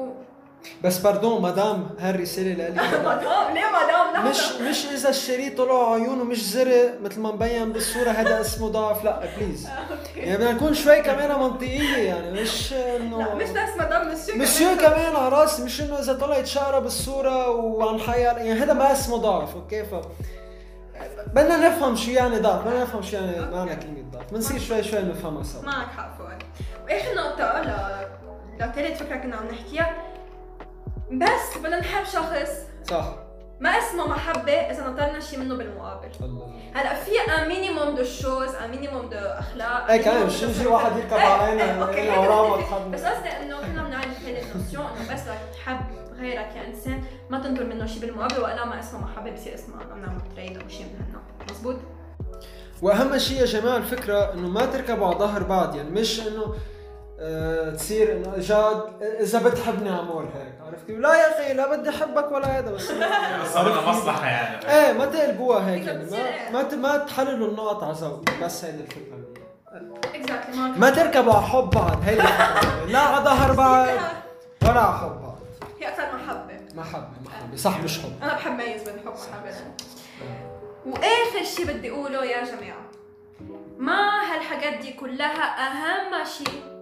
بس 0.83 0.97
pardon 0.97 1.41
madame 1.41 1.89
هالرساله 1.99 2.53
لإلك 2.53 2.99
مدام 2.99 3.53
ليه 3.53 3.65
مدام 3.83 4.29
مش 4.29 4.51
مش 4.61 4.85
إذا 4.85 5.09
الشريك 5.09 5.57
طلع 5.57 5.93
عيونه 5.93 6.23
مش 6.23 6.43
زرق 6.49 7.01
مثل 7.01 7.19
ما 7.19 7.31
مبين 7.31 7.73
بالصورة 7.73 8.09
هذا 8.09 8.41
اسمه 8.41 8.69
ضعف. 8.69 9.03
لا 9.03 9.19
please 9.37 9.67
يعني 10.15 10.37
بدنا 10.37 10.51
نكون 10.51 10.73
شوي 10.73 11.01
كمان 11.01 11.39
منطقية 11.39 11.97
يعني 11.97 12.41
مش 12.41 12.73
انه 12.73 13.17
لا 13.17 13.35
مش 13.35 13.49
بس 13.49 13.69
madame 13.79 14.11
monsieur 14.11 14.35
monsieur 14.35 14.75
كمان. 14.77 15.15
على 15.15 15.29
راسي 15.29 15.63
مش 15.63 15.81
إنه 15.81 15.99
إذا 15.99 16.13
طلعت 16.13 16.45
شعره 16.45 16.79
بالصورة 16.79 17.49
وعن 17.49 17.99
حياة. 17.99 18.33
يعني 18.33 18.53
هذا 18.53 18.73
ما 18.73 18.91
اسمه 18.91 19.17
ضعف 19.17 19.55
أوكي؟ 19.55 19.83
ف 19.83 19.95
بدنا 21.33 21.69
نفهم 21.69 21.95
شو 21.95 22.11
يعني 22.11 22.39
ضعف 22.39 22.65
بدنا 22.65 22.83
نفهم 22.83 23.01
شو 23.01 23.15
يعني 23.15 23.55
معنى 23.55 23.75
كلمة 23.75 24.03
ضعف. 24.11 24.33
بنصير 24.33 24.59
شوي 24.59 24.83
شوي 24.83 24.99
نفهمها 24.99 25.43
سوا. 25.43 25.61
معك 25.61 25.87
حق 25.87 26.17
فؤاد. 26.17 26.43
وآخر 26.85 27.15
نقطة 27.15 27.61
ل 27.61 27.73
لثالث 28.63 29.03
فكرة 29.03 29.15
كنا 29.15 29.35
عم 29.35 29.47
نحكيها. 29.51 30.12
بس 31.11 31.57
بدنا 31.57 31.79
نحب 31.79 32.03
شخص. 32.05 32.51
صح. 32.89 33.15
ما 33.59 33.69
اسمه 33.69 34.07
محبة 34.07 34.51
إذا 34.51 34.87
نطرنا 34.87 35.19
شيء 35.19 35.39
منه 35.39 35.55
بالمقابل. 35.55 36.07
الله. 36.21 36.53
هلا 36.73 36.93
في 36.93 37.11
un 37.11 37.47
minimum 37.47 37.95
de 37.95 38.03
choses 38.03 38.55
un 38.55 38.71
minimum 38.71 39.09
de 39.09 39.17
أخلاق 39.17 39.91
إيه 39.91 40.01
كمان 40.01 40.25
مش 40.25 40.35
فكرة. 40.35 40.69
واحد 40.69 40.97
يركب 40.97 41.13
إيه، 41.13 41.23
علينا 41.23 41.63
إيه، 41.63 41.87
أوكي، 41.87 42.09
إنه 42.09 42.21
وراه 42.21 42.87
بس 42.87 43.03
قصدي 43.03 43.29
إنه 43.29 43.57
كنا 43.57 43.83
بنعرف 43.83 44.25
هيدي 44.25 44.41
ال 44.41 44.47
notion 44.47 44.85
إنه 44.85 45.13
بس 45.13 45.21
بدك 45.21 45.37
تحب 45.53 45.79
غيرك 46.19 46.49
كانسان 46.53 47.03
ما 47.29 47.39
تنطر 47.39 47.63
منه 47.63 47.85
شيء 47.85 48.01
بالمقابل 48.01 48.41
وإلا 48.41 48.65
ما 48.65 48.79
اسمه 48.79 49.01
محبة 49.01 49.31
بصير 49.31 49.53
اسمه 49.53 49.75
انه 49.75 49.95
بنعمل 49.95 50.21
trade 50.35 50.57
أو 50.57 50.67
شيء 50.67 50.85
من 50.85 51.05
هالنوع 51.05 51.21
مزبوط؟ 51.51 51.75
وأهم 52.81 53.17
شيء 53.17 53.39
يا 53.39 53.45
جماعة 53.45 53.77
الفكرة 53.77 54.33
إنه 54.33 54.47
ما 54.47 54.65
تركبوا 54.65 55.07
على 55.07 55.15
ظهر 55.15 55.43
بعض 55.43 55.75
يعني 55.75 55.89
مش 55.89 56.27
إنه 56.27 56.55
تصير 57.77 58.11
إنه 58.11 58.33
جاد 58.37 58.83
إذا 59.19 59.39
بتحبني 59.49 59.89
عمول 59.89 60.23
هيك 60.25 60.53
عرفت 60.67 60.87
كيف؟ 60.87 60.99
لا 60.99 61.13
يا 61.15 61.31
أخي 61.43 61.53
لا 61.53 61.75
بدي 61.75 61.89
أحبك 61.89 62.31
ولا 62.31 62.59
هذا 62.59 62.71
بس 62.71 62.91
بس 62.91 63.57
بدنا 63.57 63.81
مصلحة 63.91 64.25
يعني. 64.27 64.69
إيه 64.71 64.93
ما 64.93 65.05
تقلبوها 65.05 65.69
هيك 65.71 65.85
يعني. 65.87 66.05
ما 66.11 66.49
ما 66.51 66.63
ت- 66.63 66.73
ما 66.73 66.97
تحللوا 66.97 67.47
النقط 67.47 67.83
على 67.83 67.93
ذوق 67.93 68.23
بس 68.43 68.65
هيدي 68.65 68.83
الفكرة. 68.83 69.19
exactly 70.15 70.55
ما 70.79 70.89
تركبوا 70.89 71.33
على 71.33 71.41
حب 71.45 71.69
بعض 71.69 71.99
هيدي. 72.03 72.21
لا 72.91 72.99
على 72.99 73.25
ظهر 73.25 73.51
بعض 73.53 73.87
ولا 74.63 74.79
على 74.81 74.97
حب 74.97 75.21
بعض. 75.21 75.37
هي 75.79 75.87
أكثر 75.89 76.03
محبه 76.15 76.53
محبه 76.75 77.07
محبه 77.25 77.55
صح 77.57 77.79
مش 77.79 77.99
حب. 77.99 78.11
أنا 78.23 78.33
بحب 78.33 78.51
ميز 78.57 78.83
بين 78.83 78.99
حب 78.99 79.07
ومحبه 79.07 79.55
وآخر 80.85 81.43
شيء 81.55 81.65
بدي 81.65 81.91
أقوله 81.91 82.25
يا 82.25 82.43
جماعة 82.45 82.83
ما 83.77 84.21
هالحاجات 84.33 84.73
دي 84.81 84.93
كلها 84.93 85.43
أهم 85.67 86.25
شيء 86.25 86.72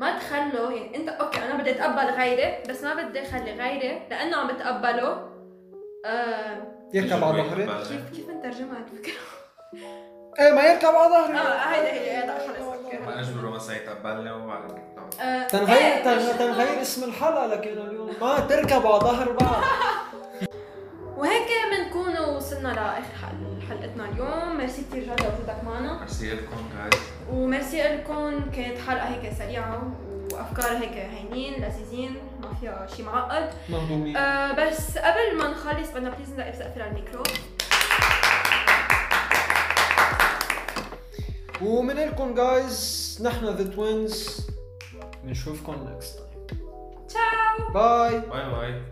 ما 0.00 0.18
تخلوا 0.18 0.72
يعني 0.72 0.96
انت 0.96 1.08
أوكي 1.08 1.38
أنا 1.44 1.54
بدي 1.54 1.70
اتقبل 1.70 2.10
غيري 2.10 2.62
بس 2.68 2.82
ما 2.84 2.94
بدي 2.94 3.22
اخلي 3.22 3.52
غيري 3.52 4.02
لأنه 4.10 4.36
عم 4.36 4.46
بتقبله 4.48 5.28
آه 6.06 6.62
يركب 6.94 7.24
على 7.24 7.42
ظهري. 7.42 7.66
كيف 7.66 8.10
كيف 8.16 8.28
نترجمها 8.30 8.78
الفكرة؟ 8.78 9.20
إيه 10.40 10.52
ما 10.52 10.62
يركب 10.62 10.88
على 10.88 11.08
ظهري. 11.10 11.38
آه 11.38 11.52
هيدا 11.58 11.92
هي 11.92 12.16
هيدا 12.22 12.38
خلص 12.38 13.06
ما 13.06 13.20
اجبره 13.20 13.50
مثلا 13.50 13.76
يتقبلني 13.76 14.32
وبعد 14.32 14.60
آه، 15.20 15.46
تنغير 15.46 15.76
إيه، 15.76 16.04
تن- 16.04 16.16
مش 16.16 16.22
إنه- 16.22 16.38
تنغير 16.38 16.80
اسم 16.80 17.04
الحلقة 17.08 17.46
لكن 17.46 17.70
اليوم 17.70 18.12
ما 18.20 18.40
تركب 18.40 18.86
على 18.86 19.00
ظهر 19.00 19.32
بعض. 19.32 19.62
وهيك 21.18 21.48
بنكون 21.72 22.18
وصلنا 22.36 22.68
لآخر 22.68 23.02
حل- 23.22 23.59
حلقتنا 23.70 24.08
اليوم. 24.08 24.56
ميرسي 24.58 24.82
كثير 24.82 25.04
جاد 25.04 25.20
لوجودك 25.20 25.64
معنا. 25.64 25.98
ميرسي 25.98 26.34
لكم 26.34 26.56
guys 26.76 27.02
وميرسي 27.30 27.82
لكم 27.82 28.50
كانت 28.50 28.78
حلقة 28.78 29.08
هيك 29.08 29.32
سريعة 29.38 29.92
وأفكار 30.32 30.76
هيك 30.76 30.92
هينين 30.92 31.54
لذيذين. 31.54 32.16
ما 32.42 32.54
فيها 32.60 32.86
شيء 32.96 33.04
معقد. 33.04 33.50
مهضومين. 33.68 34.16
آه 34.16 34.52
بس 34.52 34.98
قبل 34.98 35.38
ما 35.38 35.48
نخلص 35.48 35.90
بدنا 35.90 36.10
please 36.10 36.32
نلاقي 36.32 36.52
سقف 36.52 36.76
الميكرو. 36.78 37.22
ومن 41.62 41.96
لكم 41.96 42.34
guys 42.34 43.18
نحن 43.24 43.44
the 43.44 43.74
twins 43.74 44.46
بنشوفكم 45.24 45.72
next 45.72 46.18
time 46.48 46.60
ciao. 47.08 47.72
bye 47.74 48.20
bye 48.20 48.50
bye 48.50 48.82